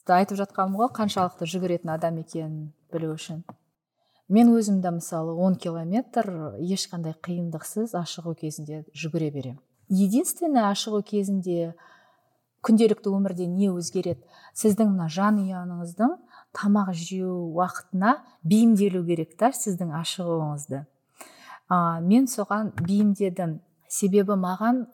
[0.05, 3.43] Айтып жатқаным ғой қаншалықты жүгіретін адам екенін білу үшін.
[4.27, 9.59] Мен өзім де мысалы 10 километр ешқандай қиындықсыз ашығу кезінде жүгіре беремін.
[9.89, 11.75] Единственное ашығу кезінде
[12.65, 14.23] күнделікті өмірде не өзгереді?
[14.57, 16.17] Сіздің мына жанұяңыздың
[16.57, 20.85] тамақ жеу уақытына бейімделу керек та сіздің ашығуыңызды.
[21.69, 23.59] А, мен соған бейімдедім.
[23.85, 24.88] Себебі маған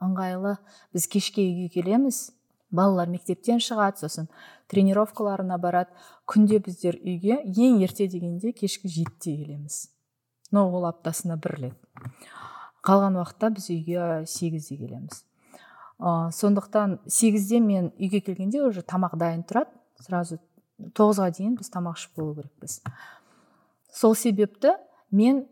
[0.00, 0.54] ыңғайлы
[0.94, 2.35] біз кешке үйге келеміз
[2.70, 4.30] балалар мектептен шығады сосын
[4.70, 5.92] тренировкаларына барады.
[6.26, 9.78] Күнде біздер үйге ең ерте дегенде кешкі жетіде келеміз.
[10.52, 11.78] Но ол аптасына бір рет.
[12.86, 15.22] Қалған уақытта біз үйге сегізде келеміз.
[15.98, 19.72] Ә, сондықтан сегізде мен үйге келгенде уже тамақ дайын тұрады.
[20.02, 20.38] Сразу
[20.94, 22.82] тоғызға дейін біз тамақ ішіп болу керекпіз.
[23.92, 24.76] Сол себепті
[25.10, 25.46] мен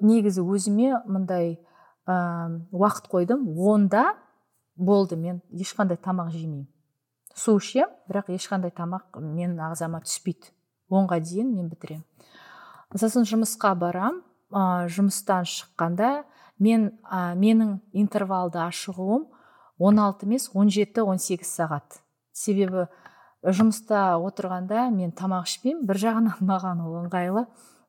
[0.00, 1.58] негізі өзіме мындай
[2.06, 3.48] ә, уақыт қойдым.
[3.58, 4.14] Онда
[4.76, 6.66] болды мен ешқандай тамақ жемеймін.
[7.36, 10.52] Су ішемін бірақ ешқандай тамақ менің ағзама түспейді.
[10.88, 12.04] Онға дейін мен бітіремін.
[12.94, 14.22] Сосын жұмысқа барам.
[14.54, 16.22] Ә, жұмыстан шыққанда
[16.62, 19.26] мен ә, менің интервалды ашығуым
[19.82, 21.98] 16 емес 17-18 сағат.
[22.32, 22.86] Себебі
[23.42, 25.84] жұмыста отырғанда мен тамақ ішпеймін.
[25.88, 27.46] Бір жағынан маған ол ыңғайлы.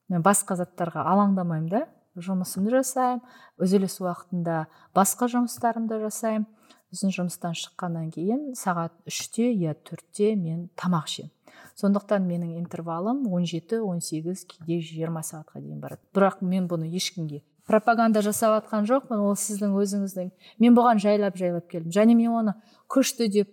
[0.09, 1.85] Мен басқа заттарға алаңдамаймын да.
[2.17, 3.21] Жұмысымды жасаймын.
[3.61, 4.65] Үзіліс уақытында
[4.97, 6.47] басқа жұмыстарымды жасаймын.
[6.91, 11.33] Сосын жұмыстан шыққаннан кейін сағат үште я төртте мен тамақ ішемін.
[11.77, 16.01] Сондықтан менің интервалым 17-18 кейде 20 сағатқа дейін барады.
[16.13, 20.29] Бірақ мен бұны ешкімге пропаганда жасап жатқан жоқпын ол сіздің өзіңіздің.
[20.63, 21.91] Мен бұған жайлап жайлап келдім.
[21.91, 22.53] Және мен оны
[22.87, 23.51] күшті деп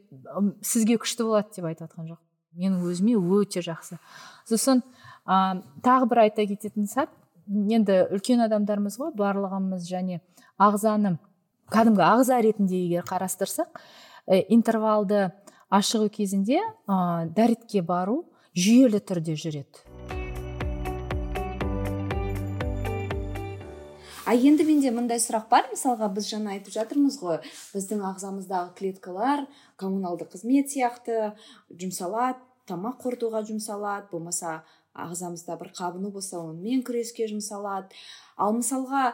[0.62, 2.20] сізге күшті болады деп айтып жатқан жоқ
[2.54, 3.98] менің өзіме өте жақсы.
[4.46, 4.82] Сосын
[5.26, 7.10] ә, тағы бір айта кететін сәт.
[7.44, 10.22] Енді үлкен адамдармыз ғой барлығымыз және
[10.56, 11.18] ағзаны
[11.74, 13.66] кәдімгі ағза ретінде егер қарастырсақ
[14.30, 15.32] ә, интервалды
[15.74, 18.20] ашығу кезінде ә, дәретке бару
[18.54, 19.82] жүйелі түрде жүреді.
[24.24, 25.66] А енді менде мындай сұрақ бар.
[25.74, 27.42] Мысалға біз жаңа айтып жатырмыз ғой
[27.74, 29.44] біздің ағзамыздағы клеткалар
[29.76, 31.34] коммуналдық қызмет сияқты
[31.74, 32.38] жұмсалады
[32.70, 34.62] тамақ қорытуға жұмсалады болмаса
[34.94, 37.90] ағзамызда бір қабыну болса онымен күреске жұмсалады.
[38.38, 39.10] Ал мысалға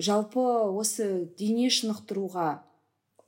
[0.00, 2.48] жалпы осы дене шынықтыруға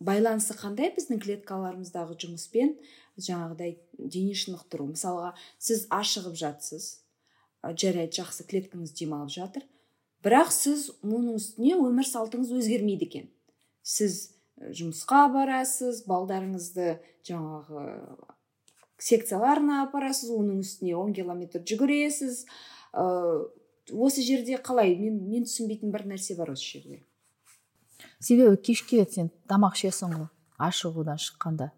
[0.05, 2.75] байланысы қандай біздің клеткаларымыздағы жұмыспен?
[3.21, 4.89] Жаңағыдай дене шынықтыру.
[4.93, 6.89] Мысалға сіз ашығып жатсыз
[7.63, 9.65] жарайды жақсы клеткаңыз демалып жатыр.
[10.25, 13.29] Бірақ сіз оның үстіне өмір салтыңыз өзгермейді екен.
[13.85, 16.99] Сіз жұмысқа барасыз балдарыңызды
[17.29, 17.85] жаңағы
[19.05, 22.45] секцияларына апарасыз оның үстіне 10 километр жүгіресіз
[23.93, 24.95] осы жерде қалай?
[24.97, 27.03] Мен мен түсінбейтін бір нәрсе бар осы жерде.
[28.21, 31.71] Себебі кешке сен тамақ ішесің ғой ашығудан шыққанда.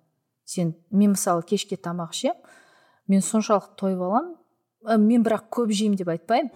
[0.44, 2.40] Сен мен мысалы кешке тамақ ішемін
[3.08, 6.50] мен соншалықты тойып аламын мен бірақ көп жеймін деп айтпаймын.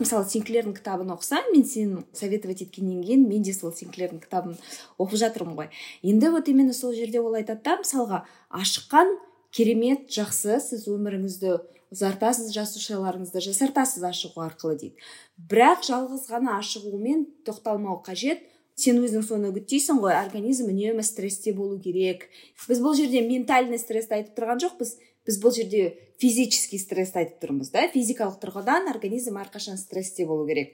[0.00, 4.56] Мысалы синклердің кітабын оқысам мен сен советовать еткеннен кейін мен де сол синклердің кітабын
[4.98, 5.68] оқып жатырмын ғой.
[6.02, 9.12] Енді вот именно сол жерде ол айтады да мысалға ашыққан
[9.52, 11.58] керемет жақсы сіз өміріңізді
[11.92, 15.06] ұзартасыз жасушаларыңызды жасартасыз ашығу арқылы дейді.
[15.36, 18.40] Бірақ жалғыз ғана ашығумен тоқталмау қажет.
[18.74, 22.30] Сен өзің соны үгіттейсің ғой организм үнемі стрессте болу керек.
[22.64, 24.94] Біз бұл жерде ментальный стрессті айтып тұрған жоқпыз.
[25.28, 25.82] Біз бұл жерде
[26.18, 27.84] физический стрессті айтып тұрмыз да.
[27.92, 30.72] Физикалық тұрғыдан организм әрқашан стрессте болу керек.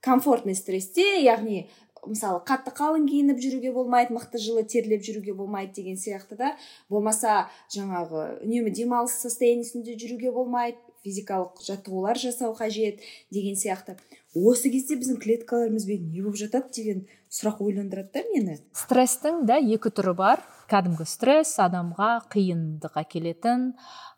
[0.00, 1.66] Комфортный стрессте яғни
[2.06, 6.54] мысалы қатты қалың киініп жүруге болмайды мықты жылы терлеп жүруге болмайды деген сияқты да.
[6.88, 13.00] Болмаса жаңағы үнемі демалыс состояниесінде жүруге болмайды физикалық жаттығулар жасау қажет
[13.32, 13.96] деген сияқты.
[14.36, 18.58] Осы кезде біздің клеткаларымызбен не болып жатады деген сұрақ ойландырады да мені.
[18.76, 20.44] Стресстің да екі түрі бар.
[20.70, 23.72] Кәдімгі стресс адамға қиындық әкелетін.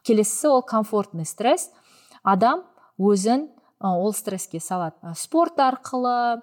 [0.04, 1.70] Келесісі ол комфортный стресс.
[2.22, 2.66] Адам
[3.00, 3.48] өзін
[3.80, 5.14] ол стресске салады.
[5.16, 6.42] Спорт арқылы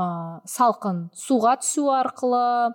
[0.00, 2.72] ә, салқын суға түсу арқылы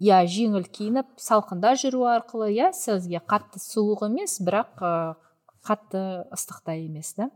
[0.00, 4.92] я жеңіл киініп салқында жүру арқылы иә сізге қатты суық емес бірақ ә,
[5.66, 7.30] қатты ыстық та емес да.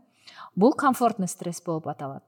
[0.57, 2.25] Бұл комфортный стресс болып аталады.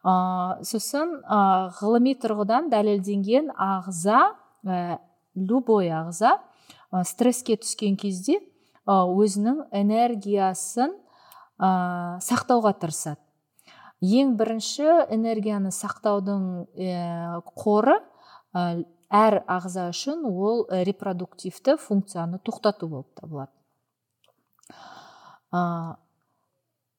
[0.00, 4.22] Ә, сосын ә, ғылыми тұрғыдан дәлелденген ағза
[4.64, 4.98] ә,
[5.34, 6.38] любой ағза
[6.92, 8.40] ә, стресске түскен кезде
[8.86, 10.94] өзінің энергиясын
[11.58, 11.68] ә,
[12.24, 13.20] сақтауға тырысады.
[14.04, 18.00] Ең бірінші энергияны сақтаудың ә, қоры
[18.52, 23.52] ә, әр ағза үшін ол репродуктивті функцияны тоқтату болып табылады.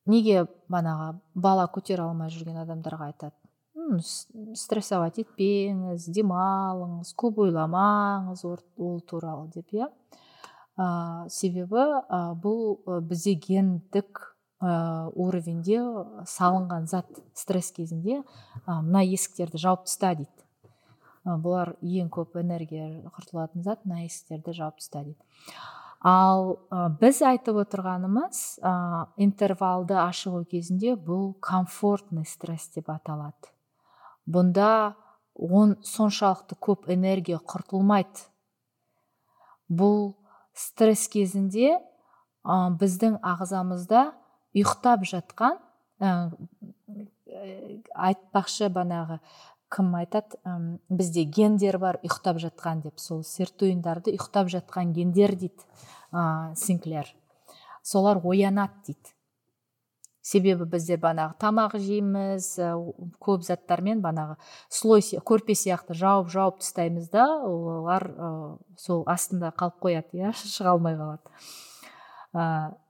[0.08, 3.36] Неге банағы бала көтере алмай жүрген адамдарға айтады?
[4.56, 9.90] Стрессовать етпеңіз демалыңыз көп ойламаңыз ол туралы деп иә?
[11.28, 11.86] Себебі
[12.40, 15.80] бұл бізде гендік ә, уровеньде
[16.26, 18.22] салынған зат стресс кезінде
[18.66, 20.32] ә, мына есіктерді жауып таста дейді.
[21.26, 25.22] Ә, бұлар ең көп энергия құртылатын зат мына есіктерді жауып таста дейді.
[26.02, 28.74] Ал ә, біз айтып отырғанымыз ә,
[29.22, 33.54] интервалды ашығу кезінде бұл комфортный стресс деп аталады.
[34.28, 34.96] Бұнда
[35.38, 38.26] он соншалықты көп энергия құртылмайды.
[39.70, 40.16] Бұл
[40.54, 44.12] стресс кезінде ә, біздің ағзамызда
[44.58, 45.60] ұйықтап жатқан
[46.02, 46.32] ә,
[47.94, 49.20] айтпақшы банағы
[49.74, 50.40] кім айтады?
[50.90, 52.98] Бізде гендер бар ұйықтап жатқан деп.
[53.02, 55.68] Сол сертуиндарды ұйықтап жатқан гендер дейді
[56.12, 57.14] ә, синклер.
[57.84, 59.14] Солар оянады дейді.
[60.28, 62.50] Себебі біздер банағы тамақ жейміз
[63.24, 64.36] көп заттармен банағы
[64.68, 68.32] слой көрпе сияқты жауып жауып тастаймыз да олар ә,
[68.76, 71.32] сол астында қалып қояды иә шыға алмай қалады.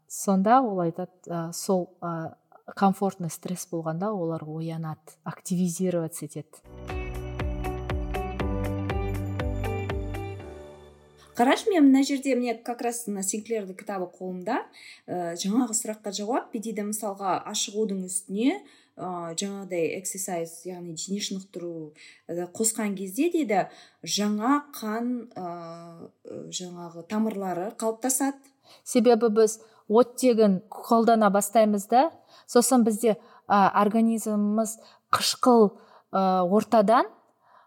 [0.07, 2.35] Сонда ол айтады ә, сол ә,
[2.75, 6.63] комфортный стресс болғанда олар оянады активизироваться етеді.
[11.37, 14.63] Қарашы мен мына жерде мне как раз мына синклердің кітабы қолымда.
[15.05, 16.87] Ә, жаңағы сұраққа жауап дейді?
[16.87, 18.63] Мысалға ашығудың үстіне
[18.97, 21.93] ә, жаңағыдай эксерсайз яғни дене шынықтыру
[22.57, 23.67] қосқан кезде дейді
[24.01, 28.41] жаңа қан ә, жаңағы тамырлары қалыптасады.
[28.83, 32.09] Себебі біз оттегін қолдана бастаймыз да
[32.47, 33.15] сосын бізде
[33.47, 34.77] ә, организміміз
[35.13, 35.69] қышқыл
[36.11, 37.07] ә, ортадан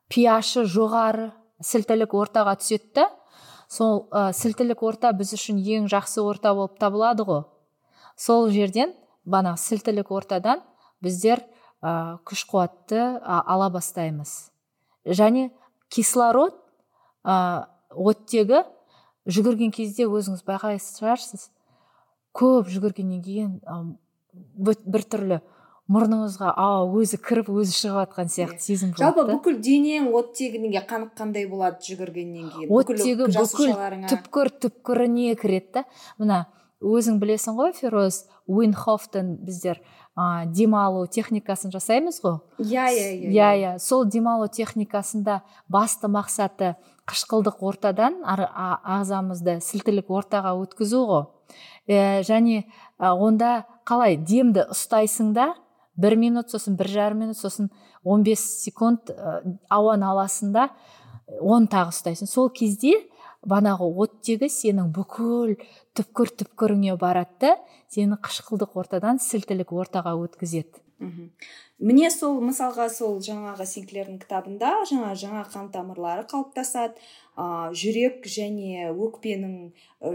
[0.08, 1.30] пиашы жоғары
[1.64, 3.06] сілтілік ортаға түседі
[3.70, 7.44] сол ә, сілтілік орта біз үшін ең жақсы орта болып табылады ғой.
[8.16, 8.92] Сол жерден
[9.24, 10.64] бана сілтілік ортадан
[11.00, 11.44] біздер
[11.80, 14.50] ә, күш қуатты ала бастаймыз.
[15.06, 15.50] Және
[15.88, 16.56] кислород
[17.24, 18.64] ә, оттегі
[19.30, 21.48] жүгірген кезде өзіңіз байқайтын шығарсыз
[22.36, 23.56] көп жүгіргеннен кейін
[24.64, 25.40] бір түрлі
[25.90, 31.48] мұрныңызға а өзі кіріп өзі шығып жатқан сияқты сезім болады жалпы бүкіл денең оттегіне қаныққандай
[31.50, 32.70] болады жүгіргеннен кейін?
[32.70, 33.74] Оттегі бүкіл
[34.12, 35.84] түпкір түпкіріне кіреді да.
[36.22, 36.44] Мына
[36.78, 39.82] өзің білесің ғой фероз уинхофтен біздер
[40.14, 42.38] ә, демалу техникасын жасаймыз ғой.
[42.62, 43.78] Иә иә иә иә.
[43.78, 46.76] сол демалу техникасында басты мақсаты
[47.10, 51.26] қышқылдық ортадан ағзамызды сілтілік ортаға өткізу ғой.
[51.90, 52.64] Ә, және
[52.98, 55.52] онда қалай демді ұстайсың да
[56.00, 57.70] бір минут сосын бір жарым минут сосын
[58.06, 60.70] 15 секунд ә, ауаны аласың да
[61.40, 62.30] оны тағы ұстайсың.
[62.30, 62.96] Сол кезде
[63.46, 65.56] банағы оттегі сенің бүкіл
[65.96, 67.56] түпкір түпкіріңе барады да
[67.90, 70.82] сені қышқылдық ортадан сілтілік ортаға өткізеді.
[71.00, 71.30] Мхм
[71.80, 77.00] міне сол мысалға сол жаңағы синклердің кітабында жаңа жаңа қан тамырлары қалыптасады
[77.40, 79.54] ә, жүрек және өкпенің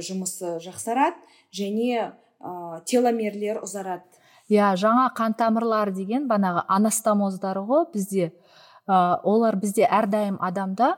[0.05, 1.17] жұмысы жақсарады.
[1.55, 2.11] Және ә,
[2.85, 4.03] теломерлер ұзарады.
[4.51, 8.31] Иә жаңа қан тамырлары деген банағы анастомоздар ғой бізде.
[8.85, 10.95] Ә, олар бізде әрдайым адамда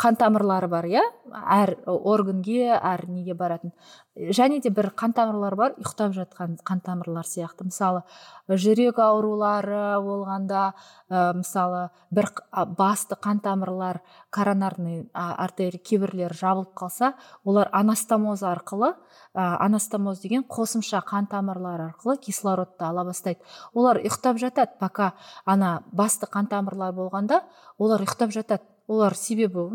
[0.00, 1.02] қан тамырлары бар иә?
[1.28, 3.72] Әр органге әр неге баратын.
[4.16, 7.66] Және де бір қан тамырлар бар ұйықтап жатқан қан тамырлар сияқты.
[7.68, 8.02] Мысалы
[8.48, 10.72] жүрек аурулары болғанда
[11.10, 12.30] ә, мысалы бір
[12.78, 17.12] басты қан тамырлар коронарный артерия кейбірлері жабылып қалса
[17.44, 18.94] олар анастомоз арқылы
[19.34, 23.40] ә, анастомоз деген қосымша қан тамырлар арқылы кислородты ала бастайды.
[23.74, 24.72] Олар ұйықтап жатады.
[24.80, 25.12] Пока
[25.44, 27.44] ана басты қан тамырлар болғанда
[27.78, 28.64] олар ұйықтап жатады.
[28.90, 29.68] Олар себебі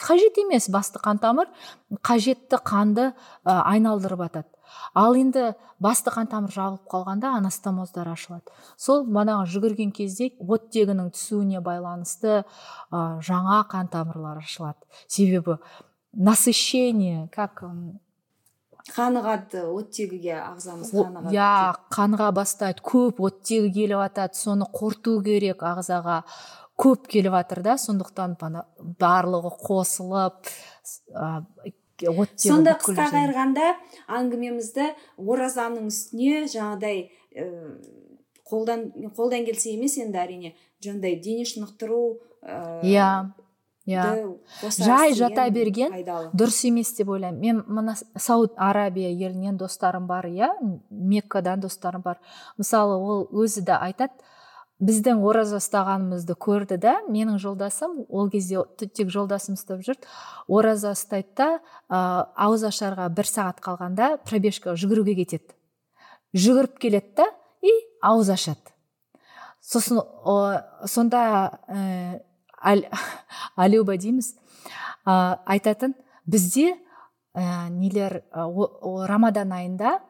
[0.00, 1.50] қажет емес басты қан тамыр
[2.00, 3.10] қажетті қанды
[3.44, 4.48] ә, айналдырып атады.
[4.94, 8.48] Ал енді басты қан тамыр жабылып қалғанда анастомоздар ашылады.
[8.76, 14.80] Сол манағы жүгірген кезде оттегінің түсуіне байланысты ә, жаңа қан тамырлар ашылады.
[15.06, 15.58] Себебі
[16.12, 17.64] насыщение как
[18.90, 21.50] қанығады оттегіге ағзамыз қанығады иә
[21.94, 26.22] қаныға бастайды көп оттегі келіп жатады соны қорыту керек ағзаға.
[26.82, 28.36] Көп келіп жатыр да сондықтан
[29.00, 30.50] барлығы қосылып
[31.14, 31.44] ә,
[32.36, 33.74] сонда қысқа қайырғанда
[34.20, 34.88] әңгімемізді
[35.22, 37.04] оразаның үстіне жаңағыдай
[37.36, 37.46] ә,
[38.48, 42.02] қолдан қолдан келсе емес енді әрине жаңағыдай дене шынықтыру
[42.42, 43.08] иә
[43.86, 44.04] иә.
[44.78, 45.92] жай жата берген
[46.34, 47.40] дұрыс емес деп ойлаймын.
[47.40, 50.50] Мен мына сауд арабия елінен достарым бар иә
[50.90, 52.18] меккадан достарым бар.
[52.58, 54.12] Мысалы ол өзі де айтады
[54.82, 60.08] біздің ораза ұстағанымызды көрді да менің жолдасым ол кезде тек жолдасым ұстап жүрді.
[60.50, 61.48] Ораза ұстайды да
[61.86, 65.54] ә, ауыз ашарға бір сағат қалғанда пробежка жүгіруге кетеді.
[66.34, 67.28] Жүгіріп келеді да
[67.62, 68.74] и ауыз ашады.
[69.62, 70.36] Сосын о,
[70.90, 72.18] сонда ә,
[73.56, 74.34] алюба дейміз
[75.06, 75.94] ә, айтатын
[76.26, 76.72] бізде
[77.34, 78.48] ә, нелер ә,
[79.06, 80.00] рамадан айында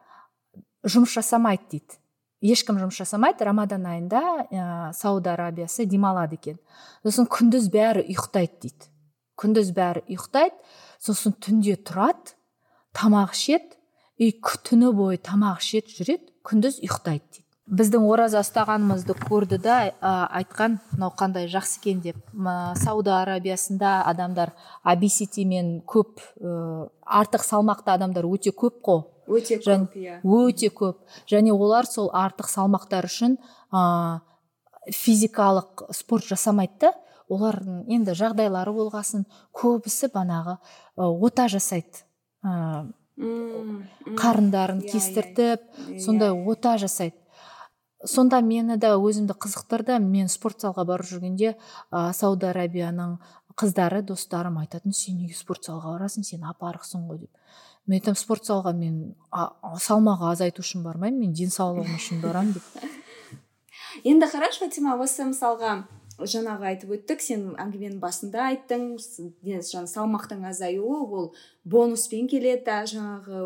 [0.83, 1.99] жұмыс жасамайды дейді.
[2.43, 6.57] Ешкім жұмыс жасамайды рамадан айында ә, сауд арабиясы демалады екен.
[7.05, 8.89] Сосын күндіз бәрі ұйықтайды дейді.
[9.39, 10.57] Күндіз бәрі ұйықтайды
[11.03, 12.35] сосын түнде тұрады
[12.93, 13.79] тамақ ішеді
[14.19, 14.33] и
[14.67, 17.43] түні бойы тамақ ішеді жүреді күндіз ұйықтайды дейді.
[17.63, 22.17] Біздің ораза ұстағанымызды көрді да ә, айтқан мынау қандай жақсы екен деп.
[22.75, 24.51] Сауд арабиясында адамдар
[24.83, 29.05] обеситимен көп ә, артық салмақты адамдар өте көп қой.
[29.27, 30.19] Өте көп иә.
[30.23, 30.99] өте көп.
[31.29, 33.37] Және олар сол артық салмақтар үшін
[33.71, 34.21] ә,
[34.91, 36.93] физикалық спорт жасамайды да.
[37.31, 42.03] Олардың енді жағдайлары болғасын көбісі банағы ә, ота жасайды.
[42.43, 42.85] Ә,
[43.17, 47.15] қарындарын иә, кестіртіп иә, сондай ота жасайды.
[48.03, 49.95] Сонда мені да өзімді қызықтырды.
[50.03, 53.15] Мен спорт залға барып жүргенде ә, сауд арабияның
[53.55, 56.25] қыздары достарым айтатын сен неге спорт залға барасың?
[56.27, 57.31] Сен апарықсың ғой деп.
[57.87, 59.15] Мен айтамын спорт залға мен
[59.87, 62.85] салмақ азайту үшін бармаймын мен денсаулығым үшін барамын деп.
[64.09, 65.83] Енді қарашы фатима осы мысалға
[66.19, 71.31] жаңағы айтып өттік сен әңгіменің басында айттың жаңа салмақтың азаюы ол
[71.65, 73.39] бонуспен келеді жаңағы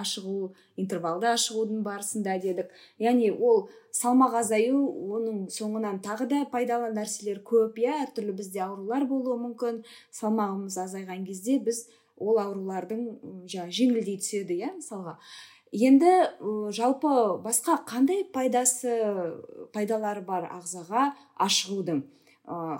[0.00, 0.50] ашығу
[0.80, 2.68] интервалды ашығудың барысында дедік.
[3.00, 4.82] Яғни ол салмақ азаю
[5.16, 9.82] оның соңынан тағы да пайдалы нәрселер көп иә әртүрлі бізде аурулар болуы мүмкін.
[10.12, 11.86] Салмағымыз азайған кезде біз
[12.20, 13.02] ол аурулардың
[13.50, 15.16] жаңағы жеңілдей түседі иә мысалға.
[15.72, 16.12] Енді
[16.74, 17.10] жалпы
[17.44, 18.94] басқа қандай пайдасы
[19.74, 22.02] пайдалары бар ағзаға ашығудың?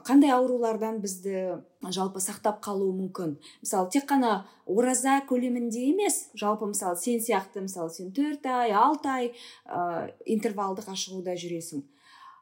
[0.02, 1.60] Қандай аурулардан бізді
[1.94, 3.36] жалпы сақтап қалуы мүмкін?
[3.62, 6.32] Мысалы тек қана ораза көлемінде емес.
[6.34, 9.30] Жалпы мысалы сен сияқты мысалы сен төрт ай алты ай
[9.70, 11.84] ә, интервалдық ашығуда жүресің.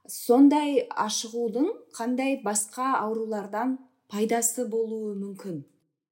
[0.08, 3.76] Сондай ашығудың қандай басқа аурулардан
[4.08, 5.66] пайдасы болуы мүмкін?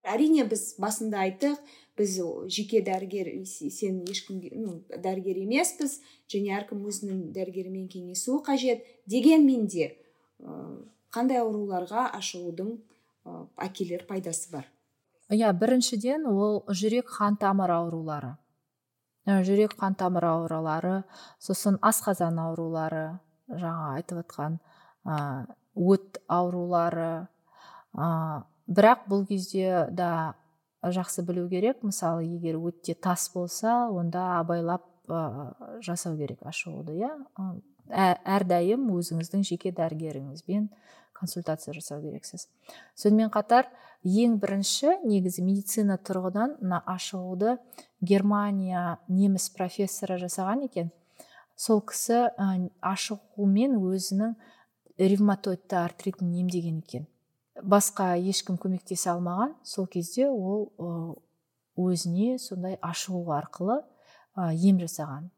[0.07, 1.59] Әрине біз басында айттық
[1.97, 2.17] біз
[2.53, 6.01] жеке дәрігер сен ешкімге ну, дәрігер емеспіз
[6.33, 9.95] және әркім өзінің дәрігерімен кеңесуі қажет дегенмен де
[11.17, 12.75] қандай ауруларға ашылудың
[13.57, 14.67] әкелер пайдасы бар?
[15.33, 18.37] Иә біріншіден ол жүрек қан тамыр аурулары.
[19.27, 21.01] Жүрек қан тамыр аурулары
[21.43, 24.61] сосын асқазан аурулары жаңа айтып отқан
[25.75, 27.27] өт аурулары
[27.95, 28.07] ә,
[28.67, 30.35] бірақ бұл кезде да
[30.83, 31.83] жақсы білу керек.
[31.83, 37.11] Мысалы егер өтте тас болса онда абайлап ә, жасау керек ашығуды иә?
[37.87, 40.69] Әрдайым өзіңіздің жеке дәрігеріңізбен
[41.17, 42.49] консультация жасау керексіз.
[42.99, 43.71] Сонымен қатар
[44.05, 47.57] ең бірінші негізі медицина тұрғыдан мына ашығуды
[48.01, 50.93] германия неміс профессоры жасаған екен.
[51.57, 52.27] Сол кісі
[52.85, 54.35] ашығумен өзінің
[55.01, 57.07] ревматоидты артритін емдеген екен.
[57.63, 59.55] Басқа ешкім көмектесе алмаған.
[59.65, 60.71] Сол кезде ол
[61.77, 63.83] өзіне сондай ашығу арқылы
[64.37, 65.31] ем жасаған.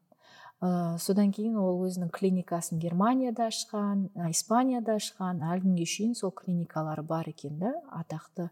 [0.99, 5.39] Содан кейін ол өзінің клиникасын германияда ашқан испанияда ашқан.
[5.39, 7.73] Әлі күнге шейін сол клиникалары бар екен да.
[7.95, 8.49] Атақты.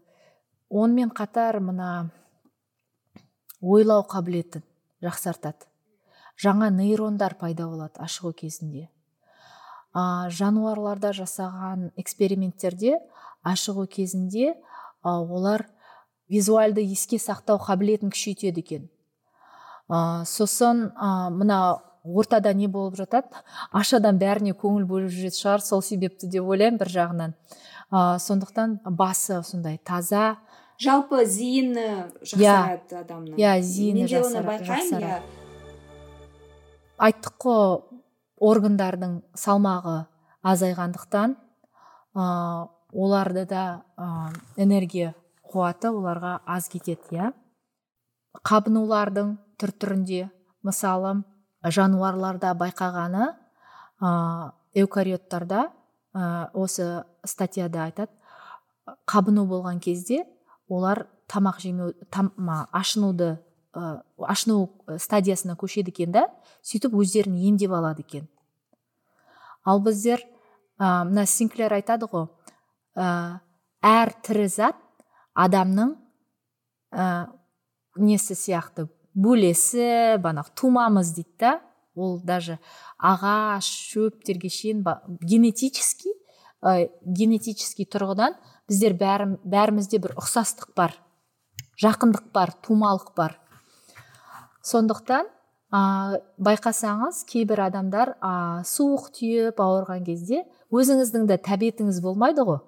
[0.70, 2.10] Онымен қатар мына
[3.60, 4.64] ойлау қабілетін
[5.04, 5.68] жақсартады.
[6.38, 8.88] Жаңа нейрондар пайда болады ашығу кезінде.
[9.94, 12.98] Ә, жануарларда жасаған эксперименттерде
[13.46, 14.54] ашығу кезінде
[15.02, 15.66] олар
[16.28, 18.88] визуальды еске сақтау қабілетін күшейтеді екен.
[19.88, 23.32] Ә, сосын ә, мына ортада не болып жатады?
[23.72, 27.34] Аш адам бәріне көңіл бөліп жүретін шығар сол себепті деп ойлаймын бір жағынан.
[27.90, 30.36] Ә, сондықтан басы сондай таза.
[30.78, 31.88] Жалпы зейіні
[32.22, 33.38] жақсарады адамның.
[33.40, 35.20] Иә зейіні байқаймын иә.
[36.98, 37.87] Айттық қой
[38.40, 40.06] органдардың салмағы
[40.46, 41.34] азайғандықтан
[42.14, 43.64] ә, оларды да
[43.96, 47.32] ә, энергия қуаты оларға аз кетеді иә.
[48.46, 50.28] Қабынулардың түр түрінде
[50.62, 51.22] мысалы
[51.64, 53.32] жануарларда байқағаны
[54.00, 55.68] ә, эукариоттарда
[56.14, 58.12] ә, осы статьяда айтады.
[59.08, 60.24] Қабыну болған кезде
[60.68, 61.92] олар тамақ жемеу
[62.72, 63.38] ашынуды
[63.74, 66.26] ә, ашыну стадиясына көшеді екен да
[66.62, 68.28] сөйтіп өздерін емдеп алады екен.
[69.64, 70.22] Ал біздер
[70.78, 72.28] ә, мына синклер айтады ғой
[72.96, 73.40] ә,
[73.84, 74.78] әр тірі зат
[75.34, 75.96] адамның
[76.92, 77.28] ә,
[77.96, 81.58] несі сияқты бөлесі банағы тумамыз дейді да.
[81.98, 82.60] Ол даже
[83.02, 84.84] ағаш шөптерге шейін
[85.18, 86.14] генетический
[86.62, 88.36] ә, генетический тұрғыдан
[88.70, 90.94] біздер бәрі, бәрімізде бір ұқсастық бар
[91.82, 93.38] жақындық бар тумалық бар.
[94.64, 95.28] Сондықтан
[95.72, 95.80] ә,
[96.40, 102.62] байқасаңыз кейбір адамдар ә, суық тиіп ауырған кезде өзіңіздің де тәбетіңіз болмайды ғой.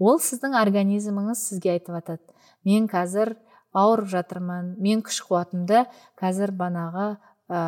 [0.00, 3.36] Ол сіздің организміңіз сізге айтып жатады мен қазір
[3.76, 5.84] ауырып жатырмын мен күш қуатымды
[6.20, 7.06] қазір банағы
[7.50, 7.60] ә,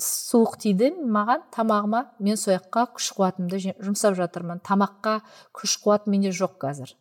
[0.00, 5.20] суық тиді маған тамағыма мен сол жаққа күш қуатымды жұмсап жатырмын тамаққа
[5.56, 6.94] күш қуат менде жоқ қазір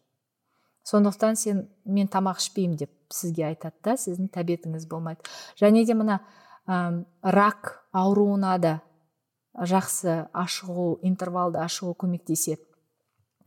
[0.90, 5.22] сондықтан сен мен тамақ ішпеймін деп сізге айтады да сіздің тәбетіңіз болмайды.
[5.60, 6.20] Және де мына
[6.68, 8.74] ә, рак ауруына да
[9.54, 12.64] жақсы ашығу интервалды ашығу көмектеседі.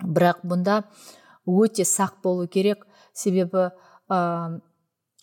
[0.03, 0.83] Бірақ бұнда
[1.47, 2.87] өте сақ болу керек.
[3.15, 3.71] Себебі
[4.11, 4.61] ә,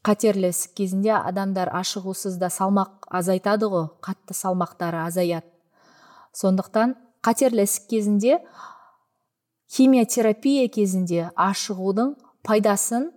[0.05, 5.47] қатерлі ісік кезінде адамдар ашығусыз да салмақ азайтады ғой қатты салмақтары азаяды.
[6.33, 6.95] Сондықтан
[7.25, 8.39] қатерлі ісік кезінде
[9.69, 12.15] химиотерапия кезінде ашығудың
[12.45, 13.09] пайдасын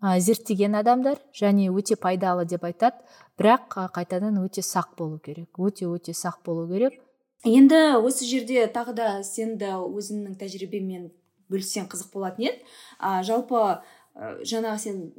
[0.00, 2.96] ә, зерттеген адамдар және өте пайдалы деп айтады.
[3.40, 6.96] Бірақ қайтадан өте сақ болу керек өте өте сақ болу керек.
[7.44, 11.08] Енді осы жерде тағы да сен де өзіңнің тәжірибеңмен
[11.52, 12.66] бөліссең қызық болатын еді.
[13.00, 15.12] Ә, жалпы ә, сен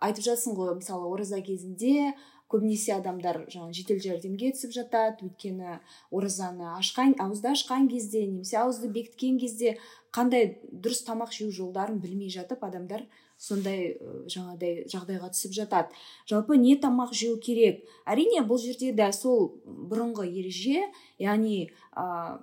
[0.00, 2.14] айтып жатсың ғой мысалы ораза кезінде
[2.48, 5.28] көбінесе адамдар жаңағы жедел жәрдемге түсіп жатады.
[5.28, 5.78] Өйткені
[6.10, 9.76] оразаны ашқан ауызды ашқан кезде немесе ауызды бекіткен кезде
[10.14, 13.04] қандай дұрыс тамақ жеу жолдарын білмей жатып адамдар
[13.38, 15.94] сондай жаңағыдай жағдайға түсіп жатады.
[16.26, 17.84] Жалпы не тамақ жеу керек?
[18.06, 20.88] Әрине бұл жерде де сол бұрынғы ереже
[21.22, 22.40] яғни ә,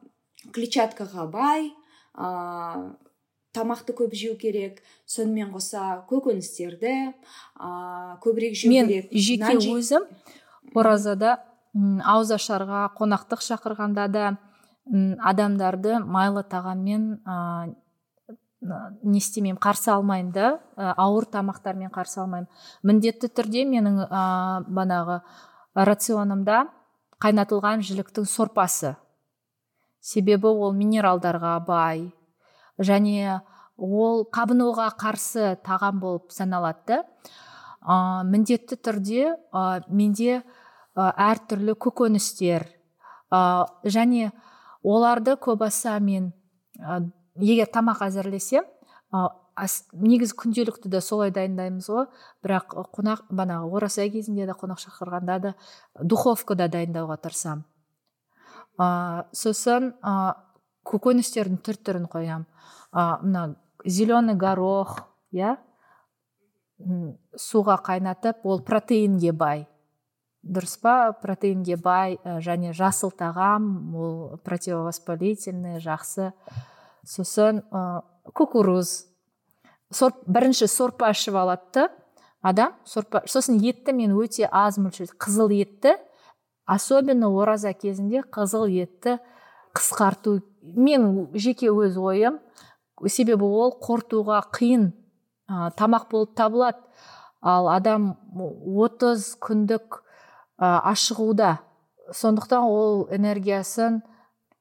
[0.55, 1.73] клетчаткаға бай
[2.15, 2.95] ә,
[3.55, 6.95] тамақты көп жеу керек сонымен қоса көкөністерді
[7.59, 7.69] ә,
[8.23, 9.11] көбірек жеу мен керек.
[9.11, 10.07] жеке өзім
[10.75, 11.39] оразада
[11.75, 14.27] ауызашарға қонақтық шақырғанда да
[14.85, 17.73] адамдарды майлы тағаммен ә,
[19.03, 22.49] не істемеймін қарсы алмаймын да ауыр тамақтармен қарсы алмаймын
[22.83, 25.21] міндетті түрде менің ә, банағы
[25.75, 26.65] рационымда
[27.21, 28.95] қайнатылған жіліктің сорпасы.
[30.05, 32.11] Себебі ол минералдарға бай.
[32.77, 33.39] Және
[33.77, 37.01] ол қабынуға қарсы тағам болып саналады.
[37.81, 40.43] Ә, міндетті түрде ә, менде ә,
[41.09, 42.67] әртүрлі көкөністер
[43.31, 44.31] ә, және
[44.85, 46.31] оларды көбаса мен
[46.77, 47.01] ә,
[47.41, 48.67] егер тамақ әзірлесем
[49.11, 49.27] ә,
[49.93, 52.07] негізі күнделікті де солай дайындаймыз ғой.
[52.43, 55.53] Бірақ қонақ банағы ораза кезінде де қонақ шақырғанда да
[56.03, 57.63] духовкада дайындауға тырысамын.
[58.79, 60.35] Ә, сосын ә,
[60.85, 62.49] көкөністердің түр түрін қоямын
[62.91, 63.45] ә, мына
[63.85, 64.99] зеленый горох
[65.31, 65.55] иә
[67.39, 69.67] суға қайнатып ол протеинге бай.
[70.45, 71.11] Дұрыс па?
[71.21, 76.31] Протеинге бай ә, және жасыл тағам ол противовоспалительный жақсы.
[77.05, 79.07] Сосын ә, кукуруз.
[79.93, 81.89] Сор, бірінші сорпа ішіп алады.
[82.45, 85.97] Адам сорпа сосын етті мен өте аз мөлшерде қызыл етті.
[86.69, 89.17] Особенно ораза кезінде қызыл етті
[89.73, 90.43] қысқарту.
[90.61, 92.39] Мен жеке өз ойым
[93.09, 94.91] себебі ол қортуға қиын
[95.49, 96.81] ә, тамақ болып табылады.
[97.41, 100.04] Ал адам 30 күндік
[100.59, 101.59] ашығуда.
[102.13, 104.01] Сондықтан ол энергиясын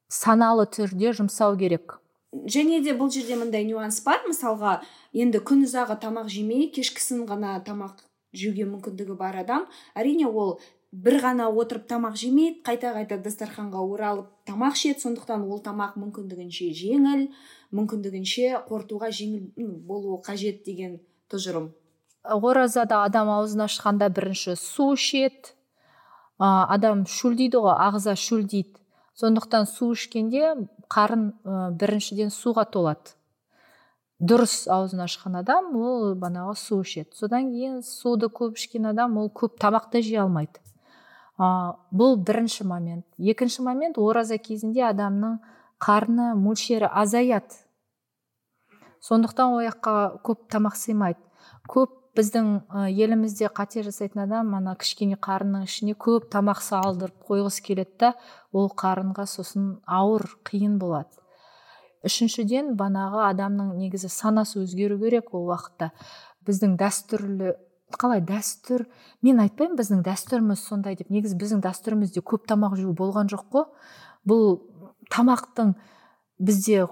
[0.08, 1.98] саналы түрде жұмсау керек.
[2.32, 4.22] Және де бұл жерде мындай нюанс бар.
[4.26, 4.80] Мысалға
[5.12, 8.02] енді күн ұзағы тамақ жемей кешкісін ғана тамақ
[8.34, 9.68] жеуге мүмкіндігі бар адам.
[9.94, 10.58] Әрине ол
[10.90, 15.04] бір ғана отырып тамақ жемейді қайта қайта дастарханға оралып тамақ ішеді.
[15.06, 17.28] Сондықтан ол тамақ мүмкіндігінше жеңіл
[17.74, 20.98] мүмкіндігінше қорытуға жеңіл болуы қажет деген
[21.30, 21.70] тұжырым.
[22.24, 25.54] Оразада адам аузын ашқанда бірінші су ішеді
[26.38, 28.80] адам шөлдейді ғой ағза шөлдейді
[29.18, 30.54] сондықтан су ішкенде
[30.90, 31.30] қарын
[31.78, 33.14] біріншіден суға толады.
[34.22, 37.14] Дұрыс аузын ашқан адам ол банағы су ішеді.
[37.18, 40.62] Содан кейін суды көп ішкен адам ол көп тамақ та жей алмайды.
[41.38, 43.04] Ә, бұл бірінші момент.
[43.18, 45.40] Екінші момент ораза кезінде адамның
[45.82, 47.58] қарны мөлшері азаяды.
[49.02, 51.20] Сондықтан ол көп тамақ сыймайды.
[51.68, 52.48] Көп біздің
[52.94, 58.12] елімізде қате жасайтын адам ана кішкене қарынның ішіне көп тамақ салдырып қойғысы келеді да
[58.52, 61.10] ол қарынға сосын ауыр қиын болады.
[62.04, 65.90] Үшіншіден банағы адамның негізі санасы өзгеру керек ол уақытта.
[66.46, 67.54] Біздің дәстүрлі
[67.98, 68.84] қалай дәстүр?
[69.24, 71.10] Мен айтпаймын біздің дәстүріміз сондай деп.
[71.10, 73.64] Негізі біздің дәстүрімізде көп тамақ жеу болған жоқ қой.
[74.28, 74.60] Бұл
[75.10, 75.74] тамақтың
[76.38, 76.86] бізде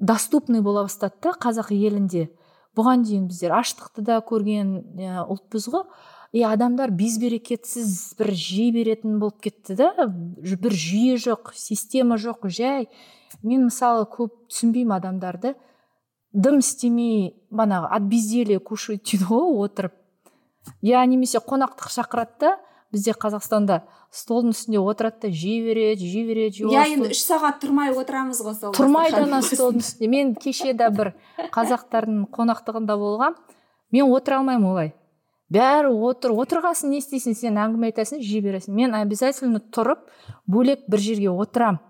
[0.00, 2.30] доступный бола бастады да қазақ елінде.
[2.76, 4.74] Бұған дейін біздер аштықты да көрген
[5.26, 5.86] ұлтпыз ғой.
[6.32, 10.06] И адамдар безберекетсіз бір жей беретін болып кетті да.
[10.08, 12.88] Бір жүйе жоқ система жоқ жай
[13.42, 15.54] мен мысалы көп түсінбеймін адамдарды.
[16.32, 19.92] Дым істемей банағы от безделия кушать дейді ғой отырып.
[20.80, 22.56] Я немесе қонақтық шақырады да
[22.92, 23.80] бізде қазақстанда
[24.12, 28.56] столдың үстінде отырады да жей береді жей береді иә енді үш сағат тұрмай отырамыз ғой
[28.58, 30.10] сол тұрмайды ана столдың үстінде.
[30.12, 31.14] Мен кеше де бір
[31.54, 33.38] қазақтардың қонақтығында болғам.
[33.92, 34.92] Мен отыра алмаймын олай.
[35.52, 36.32] Бәрі отыр.
[36.32, 37.58] Отырғасын не істейсің сен?
[37.60, 38.72] Әңгіме айтасың жей бересің.
[38.76, 40.06] Мен обязательно тұрып
[40.48, 41.80] бөлек бір жерге отырам.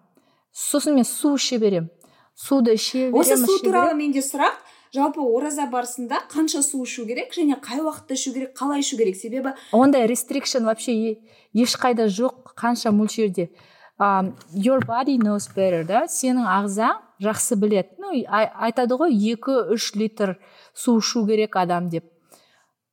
[0.50, 1.90] Сосын мен су іше беремін
[2.34, 4.57] суды іше беремін осы су туралы менде сұрақ.
[4.93, 9.16] Жалпы ораза барысында қанша су ішу керек және қай уақытта ішу керек қалай ішу керек?
[9.16, 11.18] Себебі ондай рестрикшн вообще
[11.55, 13.49] ешқайда жоқ қанша мөлшерде.
[13.99, 16.05] Um, your body knows better да?
[16.09, 17.97] Сенің ағзаң жақсы білет.
[17.99, 20.36] ну айтады ғой екі үш литр
[20.74, 22.05] су ішу керек адам деп.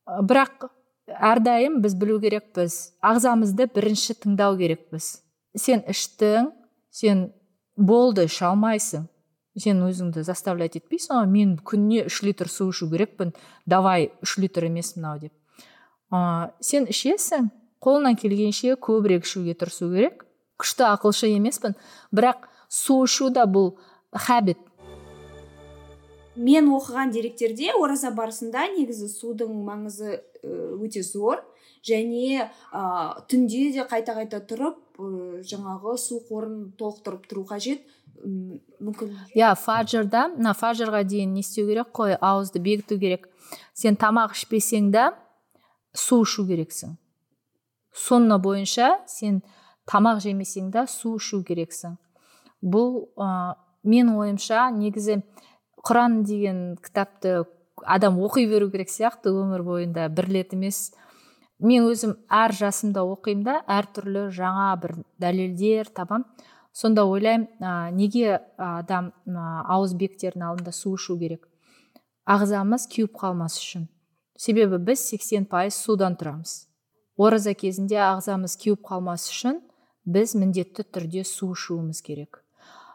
[0.06, 0.70] Бірақ
[1.06, 2.96] әрдайым біз білу керекпіз.
[3.02, 5.20] Ағзамызды бірінші тыңдау керекпіз.
[5.56, 6.52] Сен іштің
[6.90, 7.32] сен
[7.76, 9.09] болды іше алмайсың.
[9.58, 13.32] Сен өзіңді заставлять етпейсің ғой мен күніне үш литр су ішу керекпін
[13.66, 15.32] давай үш литр емес мынау деп.
[16.12, 17.50] Ә, сен ішесің
[17.82, 20.24] қолынан келгенше көбірек ішуге тырысу керек.
[20.60, 21.74] Күшті ақылшы емеспін
[22.14, 23.74] бірақ су ішу да бұл
[24.12, 24.58] хабит.
[26.36, 31.42] Мен оқыған деректерде ораза барысында негізі судың маңызы өте зор.
[31.86, 32.82] Және ә,
[33.30, 37.86] түнде де қайта қайта тұрып ә, жаңағы су қорын толықтырып тұру қажет.
[38.20, 41.88] Мүмкін иә фаджрда мына фаджрға дейін не істеу керек?
[41.96, 43.28] Қой ауызды бекіту керек.
[43.72, 45.14] Сен тамақ ішпесең да
[45.96, 46.98] су ішу керексің.
[47.96, 49.40] Сонна бойынша сен
[49.88, 51.96] тамақ жемесең да су ішу керексің.
[52.60, 55.22] Бұл ә, мен ойымша негізі
[55.80, 57.46] құран деген кітапты
[57.86, 60.90] адам оқи беру керек сияқты өмір бойында бір рет емес.
[61.60, 66.24] Мен өзім әр жасымда оқимын да әртүрлі жаңа бір дәлелдер табам.
[66.72, 71.48] Сонда ойлаймын ә, неге адам ә, ауыз бектердің алдында су ішу керек?
[72.30, 73.88] Ағзамыз кеуіп қалмас үшін.
[74.38, 76.70] Себебі біз 80 пайыз судан тұрамыз.
[77.20, 79.58] Ораза кезінде ағзамыз кеуіп қалмас үшін
[80.06, 82.40] біз міндетті түрде су ішуіміз керек.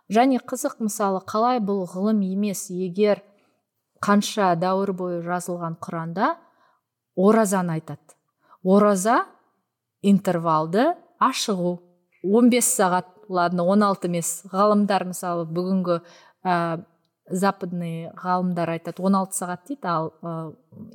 [0.10, 3.22] Және қызық мысалы қалай бұл ғылым емес егер
[4.06, 6.36] қанша дәуір бойы жазылған құранда
[7.16, 8.05] оразаны айтады.
[8.66, 9.26] Ораза
[10.02, 10.90] интервалды
[11.22, 11.78] ашығу.
[12.26, 14.30] 15 сағат ладно 16 емес.
[14.50, 16.00] Ғалымдар мысалы бүгінгі
[16.46, 16.82] ә,
[17.30, 20.34] западный ғалымдар айтады 16 сағат дейді ал ә,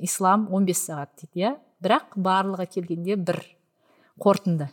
[0.03, 1.55] ислам 15 сағат дейді иә?
[1.81, 3.41] Бірақ барлығы келгенде бір
[4.21, 4.69] қорытынды.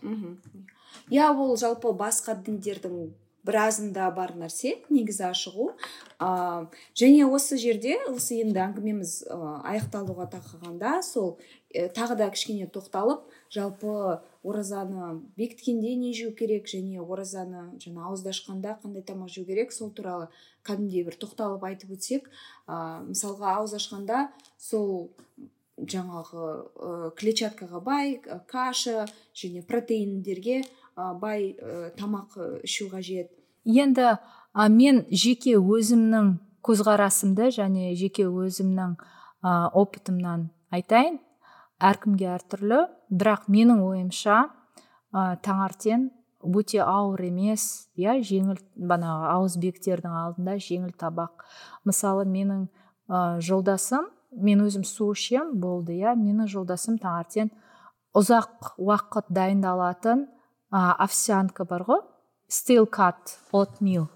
[1.09, 3.14] Иә ол жалпы басқа діндердің
[3.49, 5.70] біразында бар нәрсе негізі ашығу.
[6.20, 6.66] Ә,
[6.99, 9.38] және осы жерде осы енді әңгімеміз ә,
[9.72, 11.38] аяқталуға тақағанда сол
[11.72, 13.24] ә, тағы да кішкене тоқталып
[13.55, 19.72] жалпы оразаны бекіткенде не жеу керек және оразаны жаңа ауызды ашқанда қандай тамақ жеу керек
[19.72, 20.28] сол туралы
[20.66, 22.28] кәдімгідей бір тоқталып айтып өтсек
[22.66, 24.28] ә, мысалға ауыз ашқанда
[24.59, 25.09] сол
[25.78, 28.18] жаңағы ә, клетчаткаға бай
[28.51, 30.62] каша және протеиндерге
[30.96, 33.38] ә, бай ә, тамақ ішу қажет.
[33.68, 41.20] Енді а, мен жеке өзімнің көзқарасымды және жеке өзімнің ә, опытымнан айтайын.
[41.78, 42.86] Әркімге әртүрлі.
[43.08, 44.48] Бірақ менің ойымша
[45.12, 46.08] ә, таңертең
[46.42, 51.46] өте ауыр емес иә жеңіл бағанағы ауызбектердің алдында жеңіл табақ.
[51.88, 52.66] Мысалы менің
[53.08, 56.16] ә, жолдасым мен өзім су ішемін болды иә.
[56.18, 57.52] Менің жолдасым таңертең
[58.18, 60.26] ұзақ уақыт дайындалатын
[60.72, 62.02] ә, овсянка бар ғой.
[62.49, 64.09] Стил кат отмил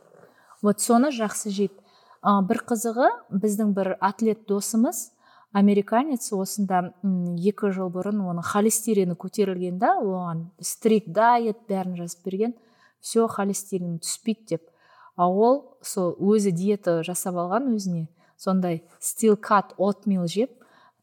[0.63, 1.77] вот соны жақсы жейді.
[2.23, 5.11] Ә, бір қызығы біздің бір атлет досымыз
[5.53, 12.55] американец осында екі жыл бұрын оның холестерині көтерілген да оған стрик дайет бәрін жазып берген.
[13.03, 14.69] Все холестерин түспейді деп.
[15.17, 18.07] А ол сол өзі диета жасап алған өзіне.
[18.39, 20.55] Сондай стил кат отмил жеп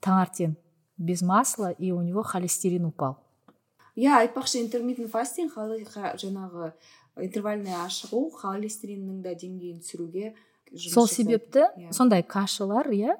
[0.02, 0.56] таңертең
[0.98, 3.20] без масла и у него холестерин упал.
[4.00, 6.72] Иә айтпақшы интермитент фастинг жаңағы
[7.26, 10.34] интервальный ашығу холестериннің да деңгейін түсіруге
[10.90, 11.90] сол себепті yeah.
[11.90, 11.94] Иә.
[11.94, 13.18] сондай кашалар иә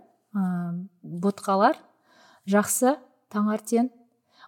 [1.04, 1.80] ботқалар
[2.50, 2.98] жақсы
[3.34, 3.90] таңертең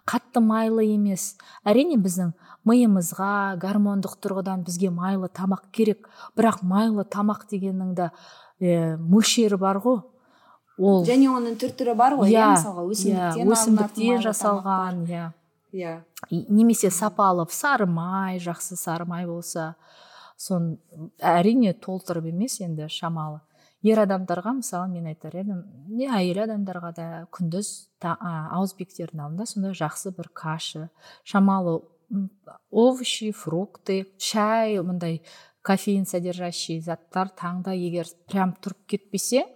[0.08, 1.36] қатты майлы емес.
[1.62, 2.32] Әрине біздің
[2.66, 6.08] миымызға гормондық тұрғыдан бізге майлы тамақ керек.
[6.38, 10.02] Бірақ майлы тамақ дегеннің де ә, мөлшері бар ғой.
[10.78, 15.26] Ол және оның түр түрі бар ғой иә мысалға өсімдіктен, yeah, өсімдіктен жасалған иә.
[15.72, 16.02] Иә.
[16.30, 19.74] Немесе сапалы сары май жақсы сары май болса
[20.36, 20.76] сон
[21.18, 23.40] әрине толтырып емес енді шамалы.
[23.82, 28.14] Ер адамдарға мысалы мен айтар едім не әйел адамдарға да күндіз та,
[28.54, 30.90] ауызбектердің алдында сондай жақсы бір каша
[31.24, 31.80] шамалы
[32.70, 35.22] овощи фрукты шай мындай
[35.62, 39.46] кофеин содержащий заттар таңда егер прям тұрып кетпесе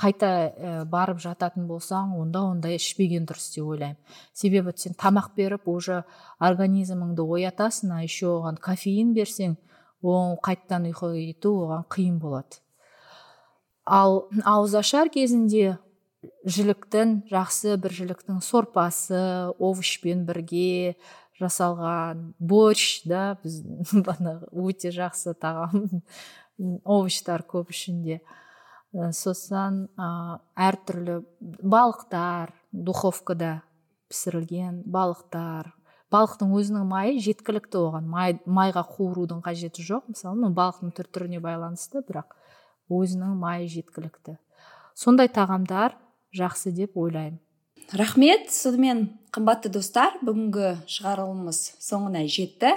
[0.00, 3.98] қайта ә, барып жататын болсаң онда ондай ішпеген дұрыс деп ойлаймын.
[4.34, 6.02] Себебі сен тамақ беріп уже
[6.42, 9.56] организміңді оятасың а еще оған кофеин берсең
[10.02, 12.60] ол қайтадан ұйқыға кету оған қиын болады.
[13.84, 15.78] Ал ауызашар кезінде
[16.44, 19.20] жіліктің жақсы бір жіліктің сорпасы
[19.58, 20.96] овощпен бірге
[21.40, 23.62] жасалған борщ да біз
[24.66, 26.02] өте жақсы тағам
[26.84, 28.20] овощтар көп ішінде.
[28.94, 31.20] Ә, сосын ә, әртүрлі
[31.60, 33.62] балықтар духовкада
[34.10, 35.72] пісірілген балықтар.
[36.14, 38.06] Балықтың өзінің майы жеткілікті оған.
[38.06, 40.06] Май, майға қуырудың қажеті жоқ.
[40.14, 42.36] Мысалы ну балықтың түр түріне байланысты бірақ
[42.92, 44.36] өзінің майы жеткілікті.
[44.94, 45.96] Сондай тағамдар
[46.36, 47.40] жақсы деп ойлаймын.
[47.92, 48.52] Рахмет.
[48.54, 52.76] Сонымен қымбатты достар бүгінгі шығарылымымыз соңына жетті.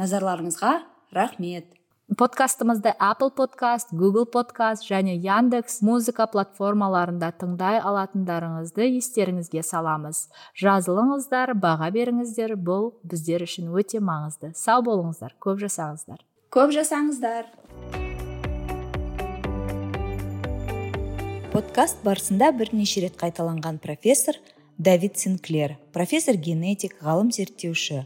[0.00, 0.74] Назарларыңызға
[1.14, 1.70] рахмет.
[2.12, 10.28] Подкастымызды apple podcast google podcast және яндекс музыка платформаларында тыңдай алатындарыңызды естеріңізге саламыз.
[10.60, 12.58] Жазылыңыздар баға беріңіздер.
[12.60, 14.52] Бұл біздер үшін өте маңызды.
[14.52, 16.20] Сау болыңыздар көп жасаңыздар.
[16.52, 17.48] Көп жасаңыздар.
[21.56, 24.36] Подкаст барысында бірнеше рет қайталанған профессор
[24.76, 28.04] давид синклер профессор генетик ғалым зерттеуші.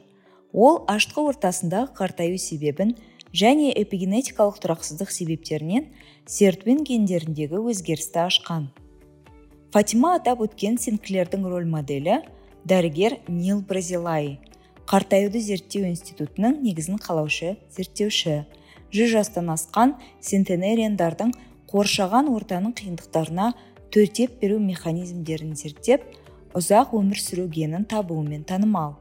[0.52, 2.94] Ол аштық ортасындағы қартаю себебін
[3.32, 5.88] және эпигенетикалық тұрақсыздық себептерінен
[6.26, 8.68] сертуин гендеріндегі өзгерісті ашқан.
[9.72, 12.22] Фатима атап өткен синклердің роль моделі
[12.64, 14.38] дәрігер нил бразилай.
[14.88, 18.46] Қартаюды зерттеу институтының негізін қалаушы зерттеуші.
[18.88, 21.34] Жүз жастан асқан сентенериандардың
[21.68, 23.50] қоршаған ортаның қиындықтарына
[23.92, 26.06] төтеп беру механизмдерін зерттеп
[26.56, 28.96] ұзақ өмір сүру генін табуымен танымал.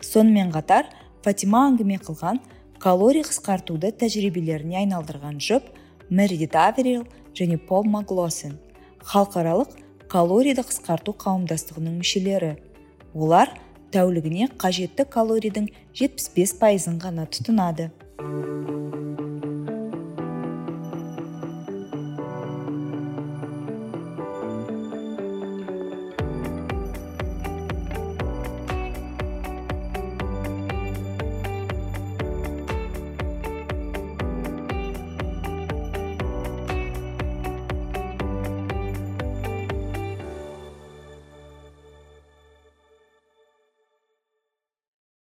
[0.00, 0.88] Сонымен қатар
[1.24, 2.40] фатима әңгіме қылған
[2.82, 5.68] калорий қысқартуды тәжірибелеріне айналдырған жұп
[6.10, 7.04] мэридит аверил
[7.38, 8.56] және пол маглосен
[9.06, 9.76] халықаралық
[10.10, 12.56] калорийді қысқарту қауымдастығының мүшелері.
[13.14, 13.54] Олар
[13.94, 17.92] тәулігіне қажетті калорийдің 75 пайызын ғана тұтынады.